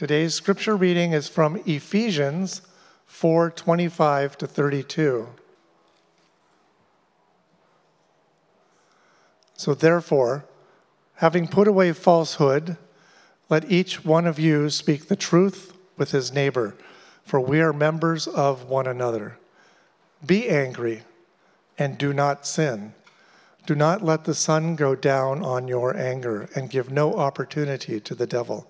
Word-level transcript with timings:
Today's 0.00 0.32
scripture 0.32 0.76
reading 0.76 1.12
is 1.12 1.28
from 1.28 1.60
Ephesians 1.66 2.62
4:25 3.06 4.34
to 4.38 4.46
32. 4.46 5.28
So 9.58 9.74
therefore, 9.74 10.46
having 11.16 11.46
put 11.46 11.68
away 11.68 11.92
falsehood, 11.92 12.78
let 13.50 13.70
each 13.70 14.02
one 14.02 14.26
of 14.26 14.38
you 14.38 14.70
speak 14.70 15.08
the 15.08 15.16
truth 15.16 15.74
with 15.98 16.12
his 16.12 16.32
neighbor, 16.32 16.76
for 17.22 17.38
we 17.38 17.60
are 17.60 17.74
members 17.74 18.26
of 18.26 18.70
one 18.70 18.86
another. 18.86 19.36
Be 20.24 20.48
angry 20.48 21.02
and 21.76 21.98
do 21.98 22.14
not 22.14 22.46
sin. 22.46 22.94
Do 23.66 23.74
not 23.74 24.02
let 24.02 24.24
the 24.24 24.34
sun 24.34 24.76
go 24.76 24.94
down 24.94 25.44
on 25.44 25.68
your 25.68 25.94
anger 25.94 26.48
and 26.54 26.70
give 26.70 26.90
no 26.90 27.16
opportunity 27.16 28.00
to 28.00 28.14
the 28.14 28.26
devil. 28.26 28.69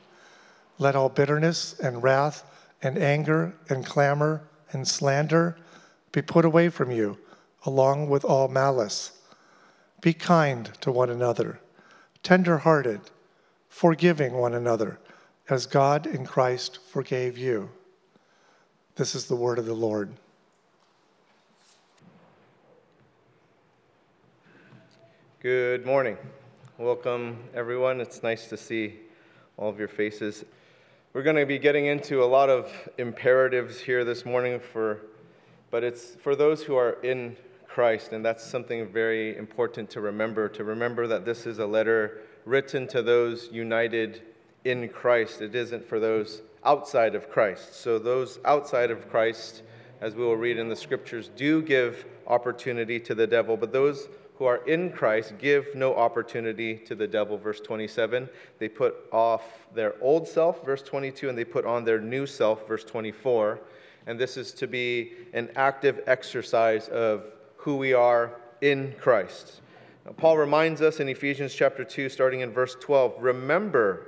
Let 0.81 0.95
all 0.95 1.09
bitterness 1.09 1.79
and 1.79 2.01
wrath 2.01 2.43
and 2.81 2.97
anger 2.97 3.53
and 3.69 3.85
clamor 3.85 4.41
and 4.71 4.87
slander 4.87 5.55
be 6.11 6.23
put 6.23 6.43
away 6.43 6.69
from 6.69 6.89
you, 6.89 7.19
along 7.67 8.09
with 8.09 8.25
all 8.25 8.47
malice. 8.47 9.11
Be 10.01 10.11
kind 10.13 10.71
to 10.81 10.91
one 10.91 11.11
another, 11.11 11.59
tender 12.23 12.57
hearted, 12.57 13.01
forgiving 13.69 14.33
one 14.33 14.55
another, 14.55 14.99
as 15.51 15.67
God 15.67 16.07
in 16.07 16.25
Christ 16.25 16.79
forgave 16.83 17.37
you. 17.37 17.69
This 18.95 19.13
is 19.13 19.25
the 19.27 19.35
word 19.35 19.59
of 19.59 19.67
the 19.67 19.75
Lord. 19.75 20.09
Good 25.41 25.85
morning. 25.85 26.17
Welcome, 26.79 27.37
everyone. 27.53 28.01
It's 28.01 28.23
nice 28.23 28.47
to 28.47 28.57
see 28.57 28.95
all 29.57 29.69
of 29.69 29.77
your 29.77 29.87
faces. 29.87 30.43
We're 31.13 31.23
going 31.23 31.35
to 31.35 31.45
be 31.45 31.59
getting 31.59 31.87
into 31.87 32.23
a 32.23 32.25
lot 32.25 32.49
of 32.49 32.71
imperatives 32.97 33.81
here 33.81 34.05
this 34.05 34.23
morning 34.23 34.61
for 34.61 35.01
but 35.69 35.83
it's 35.83 36.15
for 36.15 36.37
those 36.37 36.63
who 36.63 36.77
are 36.77 37.01
in 37.03 37.35
Christ 37.67 38.13
and 38.13 38.23
that's 38.23 38.41
something 38.41 38.87
very 38.87 39.35
important 39.35 39.89
to 39.89 39.99
remember 39.99 40.47
to 40.47 40.63
remember 40.63 41.07
that 41.07 41.25
this 41.25 41.45
is 41.45 41.59
a 41.59 41.65
letter 41.65 42.21
written 42.45 42.87
to 42.87 43.01
those 43.01 43.49
united 43.51 44.21
in 44.63 44.87
Christ. 44.87 45.41
It 45.41 45.53
isn't 45.53 45.83
for 45.83 45.99
those 45.99 46.43
outside 46.63 47.13
of 47.13 47.29
Christ. 47.29 47.75
So 47.75 47.99
those 47.99 48.39
outside 48.45 48.89
of 48.89 49.09
Christ 49.09 49.63
as 49.99 50.15
we 50.15 50.23
will 50.23 50.37
read 50.37 50.57
in 50.57 50.69
the 50.69 50.77
scriptures 50.77 51.29
do 51.35 51.61
give 51.61 52.05
opportunity 52.25 53.01
to 53.01 53.13
the 53.13 53.27
devil, 53.27 53.57
but 53.57 53.73
those 53.73 54.07
who 54.41 54.47
are 54.47 54.65
in 54.65 54.91
Christ 54.91 55.35
give 55.37 55.75
no 55.75 55.93
opportunity 55.93 56.75
to 56.75 56.95
the 56.95 57.05
devil, 57.05 57.37
verse 57.37 57.59
27. 57.59 58.27
They 58.57 58.69
put 58.69 58.95
off 59.11 59.43
their 59.75 59.93
old 60.01 60.27
self, 60.27 60.65
verse 60.65 60.81
22, 60.81 61.29
and 61.29 61.37
they 61.37 61.45
put 61.45 61.63
on 61.63 61.85
their 61.85 62.01
new 62.01 62.25
self, 62.25 62.67
verse 62.67 62.83
24. 62.83 63.59
And 64.07 64.19
this 64.19 64.37
is 64.37 64.51
to 64.53 64.65
be 64.65 65.11
an 65.33 65.51
active 65.55 66.01
exercise 66.07 66.87
of 66.87 67.25
who 67.55 67.77
we 67.77 67.93
are 67.93 68.41
in 68.61 68.95
Christ. 68.99 69.61
Now, 70.07 70.13
Paul 70.13 70.39
reminds 70.39 70.81
us 70.81 70.99
in 70.99 71.07
Ephesians 71.07 71.53
chapter 71.53 71.83
2, 71.83 72.09
starting 72.09 72.39
in 72.39 72.49
verse 72.49 72.75
12 72.81 73.17
remember 73.19 74.07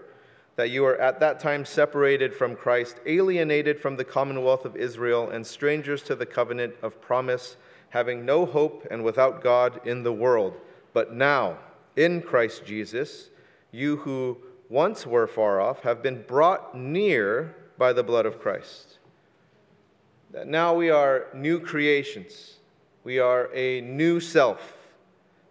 that 0.55 0.71
you 0.71 0.83
are 0.83 0.99
at 0.99 1.19
that 1.19 1.41
time 1.41 1.63
separated 1.63 2.33
from 2.33 2.55
Christ, 2.55 2.99
alienated 3.05 3.79
from 3.79 3.97
the 3.97 4.03
commonwealth 4.03 4.65
of 4.65 4.77
Israel, 4.77 5.29
and 5.29 5.45
strangers 5.45 6.01
to 6.01 6.15
the 6.15 6.25
covenant 6.25 6.73
of 6.81 6.99
promise 6.99 7.55
having 7.93 8.25
no 8.25 8.43
hope 8.43 8.87
and 8.89 9.03
without 9.03 9.43
God 9.43 9.79
in 9.85 10.01
the 10.01 10.11
world. 10.11 10.57
But 10.93 11.13
now, 11.13 11.59
in 11.95 12.23
Christ 12.23 12.65
Jesus, 12.65 13.29
you 13.71 13.97
who 13.97 14.39
once 14.67 15.05
were 15.05 15.27
far 15.27 15.61
off 15.61 15.81
have 15.81 16.01
been 16.01 16.23
brought 16.23 16.75
near 16.75 17.55
by 17.77 17.93
the 17.93 18.01
blood 18.01 18.25
of 18.25 18.39
Christ. 18.39 18.97
That 20.31 20.47
now 20.47 20.73
we 20.73 20.89
are 20.89 21.27
new 21.35 21.59
creations, 21.59 22.55
we 23.03 23.19
are 23.19 23.51
a 23.53 23.81
new 23.81 24.19
self, 24.19 24.75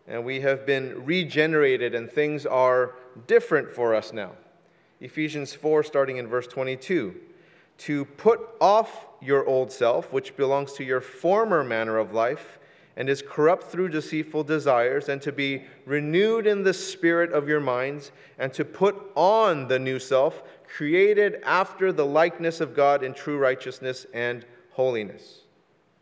and 0.08 0.24
we 0.24 0.40
have 0.40 0.66
been 0.66 1.04
regenerated, 1.04 1.94
and 1.94 2.10
things 2.10 2.44
are 2.44 2.96
different 3.28 3.70
for 3.72 3.94
us 3.94 4.12
now. 4.12 4.32
Ephesians 5.00 5.54
4, 5.54 5.84
starting 5.84 6.16
in 6.16 6.26
verse 6.26 6.48
22 6.48 7.14
to 7.78 8.04
put 8.04 8.40
off 8.60 9.06
your 9.22 9.46
old 9.46 9.70
self, 9.70 10.12
which 10.12 10.36
belongs 10.36 10.72
to 10.74 10.84
your 10.84 11.00
former 11.00 11.62
manner 11.62 11.98
of 11.98 12.12
life 12.12 12.58
and 12.96 13.08
is 13.08 13.22
corrupt 13.26 13.64
through 13.64 13.88
deceitful 13.88 14.44
desires, 14.44 15.08
and 15.08 15.22
to 15.22 15.32
be 15.32 15.64
renewed 15.86 16.46
in 16.46 16.62
the 16.62 16.74
spirit 16.74 17.32
of 17.32 17.48
your 17.48 17.60
minds, 17.60 18.12
and 18.38 18.52
to 18.52 18.64
put 18.64 18.94
on 19.14 19.66
the 19.68 19.78
new 19.78 19.98
self, 19.98 20.42
created 20.66 21.40
after 21.44 21.90
the 21.90 22.04
likeness 22.04 22.60
of 22.60 22.76
God 22.76 23.02
in 23.02 23.14
true 23.14 23.38
righteousness 23.38 24.04
and 24.12 24.44
holiness. 24.72 25.40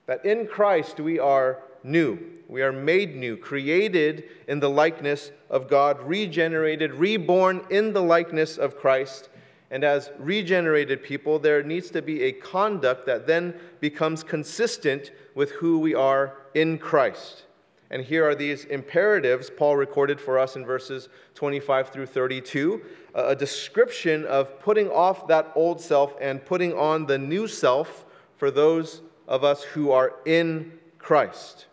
That 0.07 0.25
in 0.25 0.47
Christ 0.47 0.99
we 0.99 1.21
are 1.21 1.63
new. 1.85 2.19
We 2.49 2.63
are 2.63 2.73
made 2.73 3.15
new, 3.15 3.37
created 3.37 4.25
in 4.49 4.59
the 4.59 4.71
likeness 4.71 5.31
of 5.49 5.69
God, 5.69 6.03
regenerated, 6.03 6.95
reborn 6.95 7.65
in 7.71 7.93
the 7.93 8.03
likeness 8.03 8.59
of 8.59 8.77
Christ 8.77 9.29
and 9.71 9.85
as 9.85 10.11
regenerated 10.19 11.03
people, 11.03 11.39
there 11.39 11.63
needs 11.63 11.91
to 11.91 12.03
be 12.03 12.23
a 12.25 12.33
conduct 12.33 13.07
that 13.07 13.27
then 13.27 13.55
becomes 13.81 14.25
consistent 14.25 15.13
with 15.35 15.53
who 15.53 15.79
we 15.79 15.95
are 15.95 16.39
in 16.55 16.79
Christ. 16.79 17.45
And 17.91 18.05
here 18.05 18.29
are 18.29 18.35
these 18.35 18.65
imperatives 18.67 19.51
Paul 19.51 19.77
recorded 19.77 20.21
for 20.21 20.39
us 20.39 20.55
in 20.55 20.65
verses 20.65 21.09
25 21.35 21.89
through 21.89 22.07
32 22.07 22.83
a 23.15 23.35
description 23.35 24.25
of 24.27 24.61
putting 24.61 24.89
off 24.89 25.27
that 25.27 25.51
old 25.57 25.81
self 25.81 26.15
and 26.21 26.45
putting 26.45 26.73
on 26.73 27.07
the 27.07 27.19
new 27.19 27.49
self 27.49 28.07
for 28.37 28.51
those 28.51 29.03
of 29.27 29.43
us 29.43 29.63
who 29.63 29.91
are 29.91 30.15
in 30.25 30.73
Christ. 30.99 31.67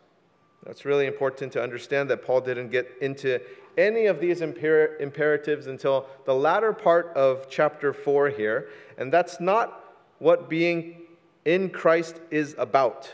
That's 0.65 0.85
really 0.85 1.05
important 1.05 1.53
to 1.53 1.61
understand 1.61 2.09
that 2.09 2.25
Paul 2.25 2.41
didn't 2.41 2.69
get 2.69 2.89
into 3.01 3.39
any 3.77 4.07
of 4.07 4.19
these 4.19 4.41
imper- 4.41 4.99
imperatives 4.99 5.67
until 5.67 6.07
the 6.25 6.33
latter 6.33 6.73
part 6.73 7.13
of 7.15 7.47
chapter 7.49 7.93
4 7.93 8.29
here. 8.29 8.69
And 8.97 9.13
that's 9.13 9.39
not 9.39 9.95
what 10.19 10.49
being 10.49 11.01
in 11.45 11.69
Christ 11.69 12.19
is 12.31 12.55
about. 12.57 13.13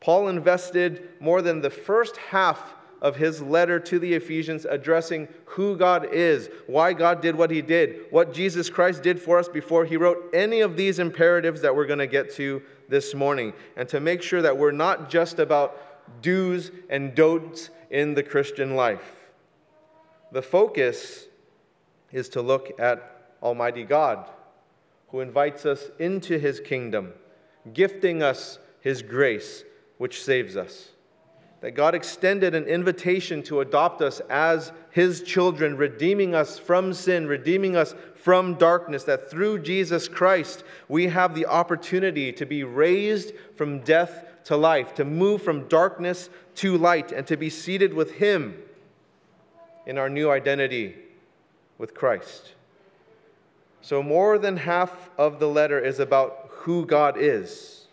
Paul 0.00 0.28
invested 0.28 1.08
more 1.20 1.42
than 1.42 1.60
the 1.60 1.70
first 1.70 2.16
half 2.16 2.74
of 3.00 3.16
his 3.16 3.40
letter 3.40 3.80
to 3.80 3.98
the 3.98 4.14
Ephesians 4.14 4.64
addressing 4.64 5.28
who 5.44 5.76
God 5.76 6.12
is, 6.12 6.50
why 6.66 6.92
God 6.92 7.20
did 7.20 7.36
what 7.36 7.50
he 7.50 7.60
did, 7.60 8.06
what 8.10 8.32
Jesus 8.32 8.70
Christ 8.70 9.02
did 9.02 9.20
for 9.20 9.38
us 9.38 9.48
before 9.48 9.84
he 9.84 9.96
wrote 9.96 10.30
any 10.32 10.60
of 10.60 10.76
these 10.76 10.98
imperatives 10.98 11.60
that 11.62 11.74
we're 11.74 11.86
going 11.86 11.98
to 11.98 12.06
get 12.06 12.32
to 12.34 12.62
this 12.88 13.14
morning, 13.14 13.52
and 13.76 13.88
to 13.88 14.00
make 14.00 14.22
sure 14.22 14.42
that 14.42 14.56
we're 14.56 14.70
not 14.70 15.08
just 15.08 15.38
about 15.38 16.22
do's 16.22 16.70
and 16.90 17.14
don'ts 17.14 17.70
in 17.90 18.14
the 18.14 18.22
Christian 18.22 18.76
life. 18.76 19.21
The 20.32 20.42
focus 20.42 21.26
is 22.10 22.30
to 22.30 22.40
look 22.40 22.72
at 22.80 23.28
Almighty 23.42 23.84
God, 23.84 24.26
who 25.08 25.20
invites 25.20 25.66
us 25.66 25.90
into 25.98 26.38
his 26.38 26.58
kingdom, 26.58 27.12
gifting 27.74 28.22
us 28.22 28.58
his 28.80 29.02
grace, 29.02 29.62
which 29.98 30.22
saves 30.22 30.56
us. 30.56 30.88
That 31.60 31.72
God 31.72 31.94
extended 31.94 32.54
an 32.54 32.64
invitation 32.64 33.42
to 33.44 33.60
adopt 33.60 34.00
us 34.00 34.20
as 34.30 34.72
his 34.90 35.22
children, 35.22 35.76
redeeming 35.76 36.34
us 36.34 36.58
from 36.58 36.94
sin, 36.94 37.26
redeeming 37.26 37.76
us 37.76 37.94
from 38.16 38.54
darkness. 38.54 39.04
That 39.04 39.30
through 39.30 39.60
Jesus 39.60 40.08
Christ, 40.08 40.64
we 40.88 41.08
have 41.08 41.34
the 41.34 41.46
opportunity 41.46 42.32
to 42.32 42.46
be 42.46 42.64
raised 42.64 43.32
from 43.54 43.80
death 43.80 44.24
to 44.44 44.56
life, 44.56 44.94
to 44.94 45.04
move 45.04 45.42
from 45.42 45.68
darkness 45.68 46.30
to 46.56 46.78
light, 46.78 47.12
and 47.12 47.26
to 47.26 47.36
be 47.36 47.50
seated 47.50 47.92
with 47.92 48.12
him 48.12 48.56
in 49.86 49.98
our 49.98 50.08
new 50.08 50.30
identity 50.30 50.94
with 51.78 51.94
Christ. 51.94 52.52
So, 53.80 54.02
more 54.02 54.38
than 54.38 54.56
half 54.56 55.10
of 55.18 55.40
the 55.40 55.48
letter 55.48 55.78
is 55.78 55.98
about 55.98 56.48
who 56.50 56.86
God 56.86 57.16
is, 57.18 57.88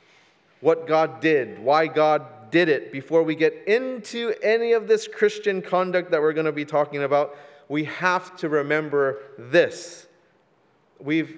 what 0.62 0.88
God 0.88 1.20
did, 1.20 1.60
why 1.60 1.88
God 1.88 2.52
did 2.52 2.70
it. 2.70 2.92
Before 2.92 3.24
we 3.24 3.36
get 3.36 3.54
into 3.68 4.34
any 4.44 4.74
of 4.74 4.88
this 4.88 5.08
Christian 5.08 5.62
conduct 5.62 6.12
that 6.12 6.22
we're 6.22 6.34
going 6.34 6.46
to 6.46 6.52
be 6.52 6.66
talking 6.66 7.04
about, 7.04 7.36
we 7.68 7.86
have 7.86 8.36
to 8.38 8.50
remember 8.50 9.20
this. 9.38 10.08
We've 11.00 11.38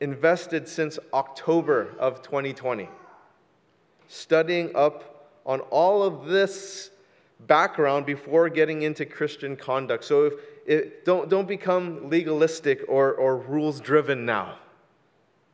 invested 0.00 0.68
since 0.68 0.98
October 1.12 1.94
of 1.98 2.22
2020, 2.22 2.88
studying 4.08 4.74
up 4.74 5.30
on 5.44 5.60
all 5.60 6.02
of 6.02 6.26
this 6.26 6.90
background 7.46 8.06
before 8.06 8.48
getting 8.48 8.82
into 8.82 9.06
Christian 9.06 9.56
conduct. 9.56 10.04
So 10.04 10.24
if, 10.24 10.32
it, 10.66 11.04
don't, 11.04 11.28
don't 11.28 11.48
become 11.48 12.10
legalistic 12.10 12.84
or, 12.88 13.14
or 13.14 13.38
rules 13.38 13.80
driven 13.80 14.26
now. 14.26 14.58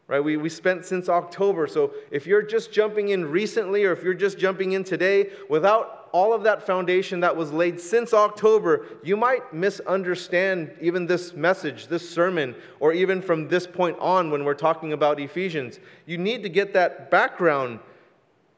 Right? 0.06 0.22
We, 0.22 0.36
we 0.36 0.48
spent 0.48 0.84
since 0.84 1.08
October. 1.08 1.66
So 1.66 1.94
if 2.10 2.26
you're 2.26 2.42
just 2.42 2.72
jumping 2.72 3.10
in 3.10 3.24
recently 3.24 3.84
or 3.84 3.92
if 3.92 4.02
you're 4.02 4.12
just 4.12 4.38
jumping 4.38 4.72
in 4.72 4.84
today 4.84 5.30
without 5.48 6.08
all 6.12 6.32
of 6.32 6.42
that 6.44 6.64
foundation 6.64 7.20
that 7.20 7.34
was 7.34 7.52
laid 7.52 7.80
since 7.80 8.12
October, 8.12 8.86
you 9.02 9.16
might 9.16 9.52
misunderstand 9.52 10.70
even 10.80 11.06
this 11.06 11.32
message, 11.32 11.88
this 11.88 12.08
sermon, 12.08 12.54
or 12.80 12.92
even 12.92 13.22
from 13.22 13.48
this 13.48 13.66
point 13.66 13.98
on 13.98 14.30
when 14.30 14.44
we're 14.44 14.54
talking 14.54 14.92
about 14.92 15.18
Ephesians. 15.18 15.80
You 16.06 16.18
need 16.18 16.42
to 16.42 16.48
get 16.48 16.72
that 16.74 17.10
background 17.10 17.80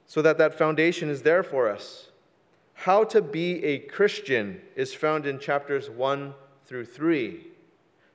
so 0.07 0.21
that 0.23 0.39
that 0.39 0.59
foundation 0.59 1.09
is 1.09 1.23
there 1.23 1.43
for 1.43 1.71
us. 1.71 2.06
How 2.77 3.03
to 3.05 3.21
be 3.21 3.65
a 3.65 3.81
Christian 3.81 4.61
is 4.77 4.95
found 4.95 5.27
in 5.27 5.41
chapters 5.41 5.91
1 5.91 6.33
through 6.67 6.85
3. 6.85 7.49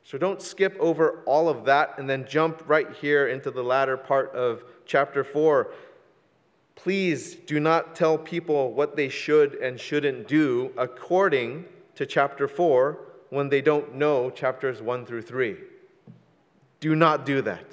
So 0.03 0.17
don't 0.17 0.41
skip 0.41 0.77
over 0.79 1.21
all 1.25 1.49
of 1.49 1.65
that 1.65 1.95
and 1.97 2.09
then 2.09 2.25
jump 2.27 2.63
right 2.67 2.91
here 2.93 3.27
into 3.27 3.51
the 3.51 3.63
latter 3.63 3.97
part 3.97 4.33
of 4.33 4.63
chapter 4.85 5.23
4. 5.23 5.73
Please 6.75 7.35
do 7.35 7.59
not 7.59 7.95
tell 7.95 8.17
people 8.17 8.71
what 8.73 8.95
they 8.95 9.09
should 9.09 9.55
and 9.55 9.79
shouldn't 9.79 10.27
do 10.27 10.71
according 10.77 11.65
to 11.95 12.05
chapter 12.05 12.47
4 12.47 12.99
when 13.29 13.49
they 13.49 13.61
don't 13.61 13.95
know 13.95 14.29
chapters 14.29 14.81
1 14.81 15.05
through 15.05 15.21
3. 15.23 15.57
Do 16.79 16.95
not 16.95 17.25
do 17.25 17.41
that. 17.41 17.65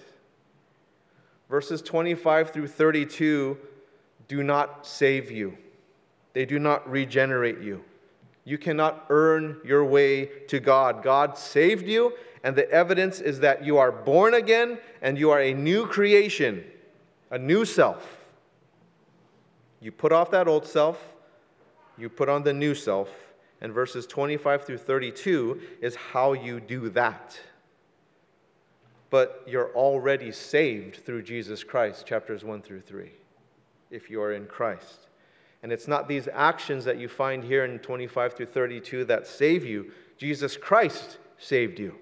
Verses 1.48 1.80
25 1.80 2.50
through 2.50 2.68
32 2.68 3.56
do 4.26 4.42
not 4.42 4.86
save 4.86 5.30
you, 5.30 5.56
they 6.38 6.46
do 6.46 6.60
not 6.60 6.88
regenerate 6.88 7.58
you. 7.58 7.82
You 8.44 8.58
cannot 8.58 9.06
earn 9.10 9.56
your 9.64 9.84
way 9.84 10.26
to 10.46 10.60
God. 10.60 11.02
God 11.02 11.36
saved 11.36 11.88
you, 11.88 12.12
and 12.44 12.54
the 12.54 12.70
evidence 12.70 13.18
is 13.18 13.40
that 13.40 13.64
you 13.64 13.76
are 13.76 13.90
born 13.90 14.34
again 14.34 14.78
and 15.02 15.18
you 15.18 15.30
are 15.30 15.40
a 15.40 15.52
new 15.52 15.84
creation, 15.88 16.62
a 17.32 17.38
new 17.38 17.64
self. 17.64 18.18
You 19.80 19.90
put 19.90 20.12
off 20.12 20.30
that 20.30 20.46
old 20.46 20.64
self, 20.64 21.04
you 21.96 22.08
put 22.08 22.28
on 22.28 22.44
the 22.44 22.54
new 22.54 22.76
self, 22.76 23.10
and 23.60 23.72
verses 23.72 24.06
25 24.06 24.64
through 24.64 24.78
32 24.78 25.60
is 25.80 25.96
how 25.96 26.34
you 26.34 26.60
do 26.60 26.88
that. 26.90 27.36
But 29.10 29.42
you're 29.44 29.74
already 29.74 30.30
saved 30.30 31.04
through 31.04 31.22
Jesus 31.22 31.64
Christ, 31.64 32.06
chapters 32.06 32.44
1 32.44 32.62
through 32.62 32.82
3, 32.82 33.10
if 33.90 34.08
you 34.08 34.22
are 34.22 34.34
in 34.34 34.46
Christ. 34.46 35.07
And 35.62 35.72
it's 35.72 35.88
not 35.88 36.08
these 36.08 36.28
actions 36.32 36.84
that 36.84 36.98
you 36.98 37.08
find 37.08 37.42
here 37.42 37.64
in 37.64 37.78
25 37.80 38.34
through 38.34 38.46
32 38.46 39.04
that 39.06 39.26
save 39.26 39.64
you. 39.64 39.90
Jesus 40.16 40.56
Christ 40.56 41.18
saved 41.38 41.78
you, 41.78 41.94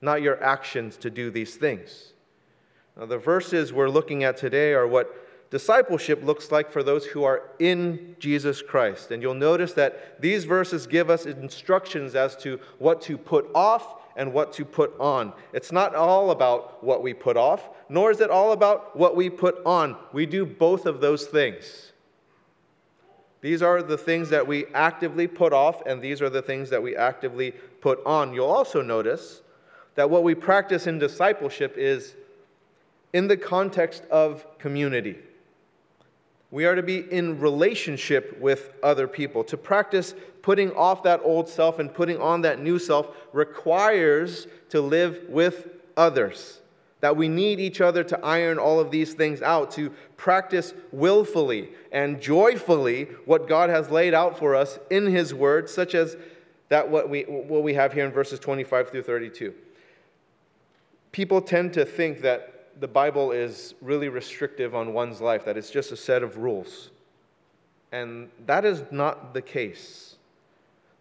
not 0.00 0.22
your 0.22 0.42
actions 0.42 0.96
to 0.98 1.10
do 1.10 1.30
these 1.30 1.56
things. 1.56 2.12
Now, 2.96 3.06
the 3.06 3.18
verses 3.18 3.72
we're 3.72 3.88
looking 3.88 4.24
at 4.24 4.36
today 4.36 4.72
are 4.72 4.86
what 4.86 5.16
discipleship 5.50 6.22
looks 6.22 6.52
like 6.52 6.70
for 6.70 6.82
those 6.82 7.06
who 7.06 7.24
are 7.24 7.42
in 7.58 8.16
Jesus 8.18 8.62
Christ. 8.62 9.10
And 9.10 9.22
you'll 9.22 9.34
notice 9.34 9.72
that 9.74 10.20
these 10.20 10.44
verses 10.44 10.86
give 10.86 11.10
us 11.10 11.26
instructions 11.26 12.14
as 12.14 12.36
to 12.36 12.60
what 12.78 13.00
to 13.02 13.18
put 13.18 13.50
off 13.54 13.96
and 14.16 14.32
what 14.32 14.52
to 14.54 14.64
put 14.64 14.98
on. 15.00 15.32
It's 15.52 15.72
not 15.72 15.94
all 15.94 16.30
about 16.30 16.82
what 16.84 17.02
we 17.02 17.14
put 17.14 17.36
off, 17.36 17.70
nor 17.88 18.10
is 18.10 18.20
it 18.20 18.30
all 18.30 18.52
about 18.52 18.96
what 18.96 19.16
we 19.16 19.30
put 19.30 19.64
on. 19.64 19.96
We 20.12 20.26
do 20.26 20.44
both 20.44 20.86
of 20.86 21.00
those 21.00 21.26
things. 21.26 21.89
These 23.40 23.62
are 23.62 23.82
the 23.82 23.96
things 23.96 24.28
that 24.30 24.46
we 24.46 24.66
actively 24.74 25.26
put 25.26 25.52
off, 25.52 25.82
and 25.86 26.02
these 26.02 26.20
are 26.20 26.28
the 26.28 26.42
things 26.42 26.70
that 26.70 26.82
we 26.82 26.94
actively 26.96 27.52
put 27.80 28.04
on. 28.04 28.34
You'll 28.34 28.46
also 28.46 28.82
notice 28.82 29.42
that 29.94 30.10
what 30.10 30.22
we 30.22 30.34
practice 30.34 30.86
in 30.86 30.98
discipleship 30.98 31.76
is 31.76 32.14
in 33.12 33.28
the 33.28 33.36
context 33.36 34.04
of 34.10 34.46
community. 34.58 35.18
We 36.50 36.66
are 36.66 36.74
to 36.74 36.82
be 36.82 36.98
in 36.98 37.40
relationship 37.40 38.38
with 38.40 38.72
other 38.82 39.06
people. 39.06 39.44
To 39.44 39.56
practice 39.56 40.14
putting 40.42 40.72
off 40.72 41.02
that 41.04 41.20
old 41.22 41.48
self 41.48 41.78
and 41.78 41.92
putting 41.92 42.18
on 42.18 42.42
that 42.42 42.60
new 42.60 42.78
self 42.78 43.08
requires 43.32 44.46
to 44.70 44.80
live 44.80 45.24
with 45.28 45.68
others 45.96 46.59
that 47.00 47.16
we 47.16 47.28
need 47.28 47.60
each 47.60 47.80
other 47.80 48.04
to 48.04 48.24
iron 48.24 48.58
all 48.58 48.78
of 48.78 48.90
these 48.90 49.14
things 49.14 49.42
out, 49.42 49.70
to 49.72 49.90
practice 50.16 50.74
willfully 50.92 51.70
and 51.92 52.20
joyfully 52.20 53.04
what 53.24 53.48
God 53.48 53.70
has 53.70 53.90
laid 53.90 54.14
out 54.14 54.38
for 54.38 54.54
us 54.54 54.78
in 54.90 55.06
His 55.06 55.32
Word, 55.32 55.68
such 55.68 55.94
as 55.94 56.16
that 56.68 56.88
what 56.88 57.08
we, 57.08 57.22
what 57.22 57.62
we 57.62 57.74
have 57.74 57.92
here 57.92 58.04
in 58.04 58.12
verses 58.12 58.38
25 58.38 58.90
through 58.90 59.02
32. 59.02 59.54
People 61.12 61.40
tend 61.40 61.72
to 61.72 61.84
think 61.84 62.20
that 62.20 62.80
the 62.80 62.88
Bible 62.88 63.32
is 63.32 63.74
really 63.80 64.08
restrictive 64.08 64.74
on 64.74 64.92
one's 64.92 65.20
life, 65.20 65.44
that 65.44 65.56
it's 65.56 65.70
just 65.70 65.92
a 65.92 65.96
set 65.96 66.22
of 66.22 66.38
rules. 66.38 66.90
And 67.92 68.30
that 68.46 68.64
is 68.64 68.84
not 68.90 69.34
the 69.34 69.42
case. 69.42 70.16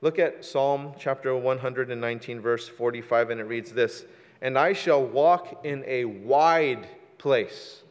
Look 0.02 0.18
at 0.18 0.44
Psalm 0.44 0.94
chapter 0.98 1.36
119, 1.36 2.42
verse 2.42 2.68
45, 2.68 3.30
and 3.30 3.42
it 3.42 3.44
reads 3.44 3.72
this 3.72 4.06
and 4.42 4.58
I 4.58 4.74
shall 4.74 5.04
walk 5.04 5.66
in 5.66 5.84
a 5.86 6.06
wide 6.06 6.88
place, 7.18 7.84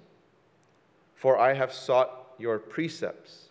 for 1.15 1.39
I 1.39 1.53
have 1.53 1.73
sought 1.73 2.11
your 2.39 2.59
precepts. 2.59 3.49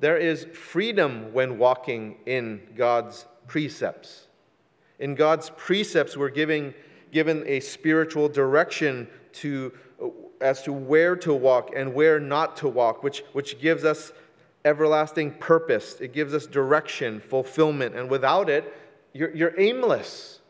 There 0.00 0.16
is 0.16 0.44
freedom 0.52 1.32
when 1.32 1.58
walking 1.58 2.16
in 2.26 2.60
God's 2.76 3.26
precepts. 3.46 4.26
In 4.98 5.14
God's 5.14 5.50
precepts, 5.56 6.16
we're 6.16 6.28
giving, 6.28 6.74
given 7.12 7.44
a 7.46 7.60
spiritual 7.60 8.28
direction 8.28 9.06
to, 9.34 9.72
as 10.40 10.62
to 10.62 10.72
where 10.72 11.14
to 11.16 11.32
walk 11.32 11.70
and 11.76 11.94
where 11.94 12.18
not 12.18 12.56
to 12.58 12.68
walk, 12.68 13.04
which, 13.04 13.22
which 13.32 13.60
gives 13.60 13.84
us 13.84 14.12
everlasting 14.64 15.32
purpose. 15.34 16.00
It 16.00 16.12
gives 16.12 16.34
us 16.34 16.46
direction, 16.46 17.20
fulfillment, 17.20 17.94
and 17.94 18.10
without 18.10 18.50
it, 18.50 18.72
you're, 19.12 19.34
you're 19.34 19.58
aimless. 19.58 20.40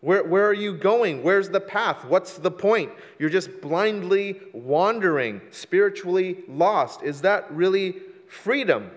Where, 0.00 0.24
where 0.24 0.46
are 0.46 0.54
you 0.54 0.74
going? 0.74 1.22
Where's 1.22 1.50
the 1.50 1.60
path? 1.60 2.04
What's 2.04 2.38
the 2.38 2.50
point? 2.50 2.90
You're 3.18 3.30
just 3.30 3.60
blindly 3.60 4.40
wandering, 4.52 5.42
spiritually 5.50 6.38
lost. 6.48 7.02
Is 7.02 7.20
that 7.22 7.50
really 7.52 7.96
freedom? 8.26 8.90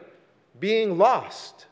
Being 0.59 0.97
lost. 0.97 1.65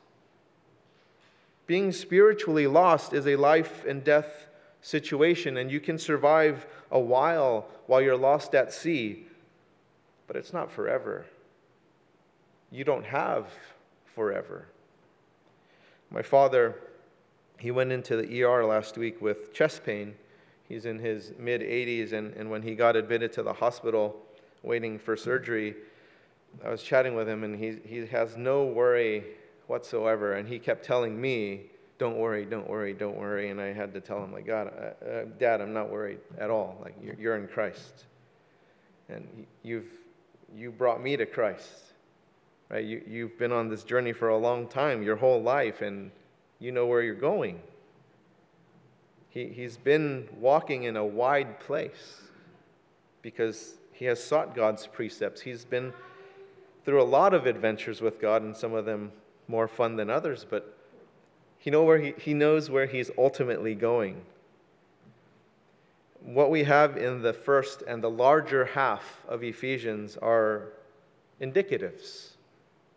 Being 1.66 1.94
spiritually 1.94 2.68
lost 2.68 3.14
is 3.14 3.26
a 3.26 3.38
life 3.38 3.86
and 3.86 4.04
death 4.04 4.48
situation, 4.82 5.58
and 5.58 5.72
you 5.72 5.80
can 5.80 5.98
survive 5.98 6.66
a 6.90 7.00
while 7.00 7.68
while 7.88 8.02
you're 8.02 8.18
lost 8.18 8.54
at 8.54 8.74
sea, 8.74 9.28
but 10.28 10.36
it's 10.36 10.52
not 10.52 10.70
forever. 10.70 11.26
You 12.72 12.84
don't 12.84 13.06
have 13.06 13.48
forever. 14.16 14.68
My 16.10 16.22
father 16.22 16.76
he 17.62 17.70
went 17.70 17.92
into 17.92 18.18
the 18.18 18.44
ER 18.44 18.66
last 18.66 18.98
week 18.98 19.22
with 19.22 19.54
chest 19.54 19.84
pain. 19.86 20.16
He's 20.68 20.86
in 20.86 20.98
his 20.98 21.34
mid 21.38 21.62
80s, 21.62 22.12
and, 22.12 22.34
and 22.34 22.50
when 22.50 22.64
he 22.64 22.74
got 22.74 22.96
admitted 22.96 23.32
to 23.34 23.44
the 23.44 23.54
hospital 23.54 24.18
waiting 24.64 24.98
for 24.98 25.16
surgery, 25.16 25.76
I 26.66 26.70
was 26.70 26.82
chatting 26.82 27.14
with 27.14 27.30
him, 27.30 27.44
and 27.44 27.56
he, 27.56 27.78
he 27.86 28.08
has 28.08 28.36
no 28.36 28.66
worry 28.66 29.26
whatsoever. 29.68 30.34
And 30.34 30.48
he 30.48 30.58
kept 30.58 30.84
telling 30.84 31.22
me, 31.22 31.68
Don't 32.00 32.18
worry, 32.18 32.46
don't 32.46 32.68
worry, 32.68 32.94
don't 32.94 33.16
worry. 33.16 33.52
And 33.52 33.62
I 33.62 33.74
had 33.74 33.94
to 33.94 34.02
tell 34.02 34.24
him, 34.24 34.34
like, 34.34 34.48
God, 34.48 34.74
uh, 34.76 35.06
uh, 35.06 35.26
Dad, 35.38 35.62
I'm 35.62 35.72
not 35.72 35.92
worried 35.92 36.18
at 36.40 36.50
all. 36.50 36.80
Like, 36.82 36.96
you're, 37.00 37.16
you're 37.16 37.38
in 37.38 37.48
Christ. 37.48 38.06
And 39.08 39.46
you've 39.62 39.86
you 40.56 40.72
brought 40.72 41.04
me 41.04 41.16
to 41.16 41.28
Christ. 41.28 41.94
Right? 42.70 42.84
You, 42.84 43.04
you've 43.06 43.38
been 43.38 43.52
on 43.52 43.70
this 43.70 43.84
journey 43.84 44.14
for 44.14 44.30
a 44.30 44.38
long 44.38 44.68
time, 44.68 45.04
your 45.04 45.16
whole 45.16 45.44
life, 45.44 45.84
and 45.84 46.10
you 46.62 46.72
know 46.72 46.86
where 46.86 47.02
you're 47.02 47.16
going. 47.16 47.60
He, 49.30 49.48
he's 49.48 49.78
been 49.78 50.30
walking 50.40 50.84
in 50.84 50.96
a 50.96 51.06
wide 51.06 51.60
place 51.60 52.22
because 53.22 53.74
he 53.92 54.06
has 54.06 54.24
sought 54.24 54.56
God's 54.56 54.88
precepts. 54.88 55.42
He's 55.42 55.66
been 55.66 55.92
through 56.86 57.02
a 57.02 57.04
lot 57.04 57.34
of 57.34 57.46
adventures 57.46 58.00
with 58.02 58.22
God, 58.22 58.44
and 58.44 58.56
some 58.56 58.74
of 58.74 58.86
them 58.86 59.12
more 59.48 59.68
fun 59.68 59.96
than 59.96 60.10
others, 60.10 60.46
but 60.50 60.78
he, 61.58 61.70
know 61.70 61.84
where 61.84 62.00
he, 62.00 62.14
he 62.18 62.34
knows 62.34 62.70
where 62.70 62.86
he's 62.86 63.12
ultimately 63.18 63.76
going. 63.76 64.22
What 66.24 66.52
we 66.52 66.64
have 66.64 66.98
in 66.98 67.22
the 67.22 67.34
first 67.34 67.84
and 67.88 68.04
the 68.04 68.10
larger 68.10 68.66
half 68.66 69.22
of 69.28 69.44
Ephesians 69.44 70.18
are 70.18 70.70
indicatives. 71.40 72.31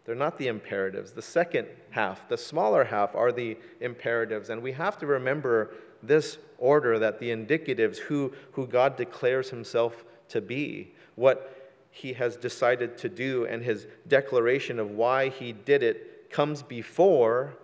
They're 0.05 0.15
not 0.15 0.39
the 0.39 0.49
imperatives. 0.49 1.13
The 1.13 1.23
second 1.23 1.67
half, 1.91 2.29
the 2.29 2.37
smaller 2.37 2.85
half, 2.85 3.15
are 3.15 3.33
the 3.33 3.57
imperatives. 3.81 4.51
And 4.51 4.63
we 4.63 4.73
have 4.73 4.99
to 4.99 5.07
remember 5.07 5.75
this 6.03 6.39
order, 6.59 6.99
that 6.99 7.19
the 7.19 7.31
indicatives, 7.31 7.97
who, 7.97 8.33
who 8.53 8.67
God 8.67 8.97
declares 8.97 9.49
himself 9.51 10.05
to 10.29 10.41
be, 10.41 10.93
what 11.15 11.73
he 11.91 12.13
has 12.13 12.37
decided 12.37 12.99
to 12.99 13.09
do, 13.09 13.47
and 13.47 13.63
his 13.63 13.87
declaration 14.09 14.79
of 14.79 14.91
why 14.91 15.29
he 15.31 15.53
did 15.53 15.83
it 15.83 16.31
comes 16.31 16.63
before 16.63 17.55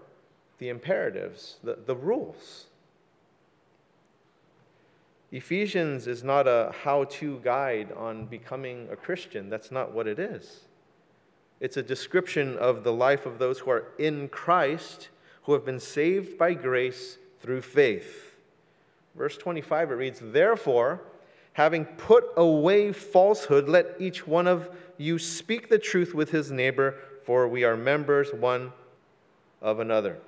the 0.59 0.69
imperatives, 0.69 1.59
the, 1.63 1.79
the 1.87 1.97
rules. 1.97 2.67
Ephesians 5.33 6.07
is 6.07 6.25
not 6.25 6.49
a 6.49 6.73
how 6.83 7.05
to 7.05 7.39
guide 7.41 7.93
on 7.93 8.27
becoming 8.27 8.89
a 8.91 8.97
Christian. 8.97 9.49
That's 9.49 9.71
not 9.71 9.93
what 9.93 10.07
it 10.07 10.19
is. 10.19 10.61
It's 11.61 11.77
a 11.77 11.83
description 11.83 12.57
of 12.57 12.85
the 12.85 12.93
life 12.93 13.27
of 13.27 13.39
those 13.39 13.59
who 13.61 13.71
are 13.71 13.85
in 13.99 14.29
Christ, 14.29 15.11
who 15.43 15.53
have 15.53 15.65
been 15.65 15.81
saved 15.81 16.39
by 16.39 16.55
grace 16.55 17.19
through 17.41 17.63
faith. 17.63 18.35
Verse 19.15 19.37
25, 19.37 19.91
it 19.91 19.95
reads, 19.95 20.21
Therefore, 20.23 21.03
having 21.53 21.85
put 21.85 22.25
away 22.37 22.93
falsehood, 22.93 23.69
let 23.69 23.97
each 23.99 24.27
one 24.27 24.47
of 24.47 24.71
you 24.97 25.19
speak 25.19 25.69
the 25.69 25.79
truth 25.79 26.15
with 26.15 26.31
his 26.31 26.51
neighbor, 26.51 26.95
for 27.25 27.47
we 27.47 27.65
are 27.65 27.77
members 27.77 28.33
one 28.33 28.73
of 29.61 29.81
another. 29.81 30.19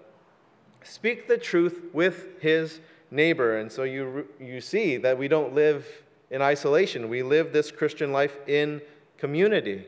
Speak 0.82 1.28
the 1.28 1.38
truth 1.38 1.84
with 1.92 2.40
his 2.40 2.80
neighbor. 3.10 3.58
And 3.58 3.70
so 3.70 3.84
you, 3.84 4.26
you 4.40 4.60
see 4.60 4.96
that 4.98 5.16
we 5.16 5.28
don't 5.28 5.54
live 5.54 5.86
in 6.30 6.42
isolation. 6.42 7.08
We 7.08 7.22
live 7.22 7.52
this 7.52 7.70
Christian 7.70 8.12
life 8.12 8.36
in 8.46 8.80
community, 9.18 9.86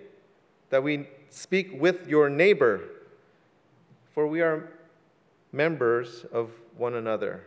that 0.71 0.83
we 0.83 1.09
speak 1.35 1.81
with 1.81 2.07
your 2.07 2.31
neighbor, 2.31 2.81
for 4.13 4.27
we 4.27 4.41
are 4.41 4.71
members 5.53 6.25
of 6.33 6.51
one 6.77 6.95
another. 6.95 7.43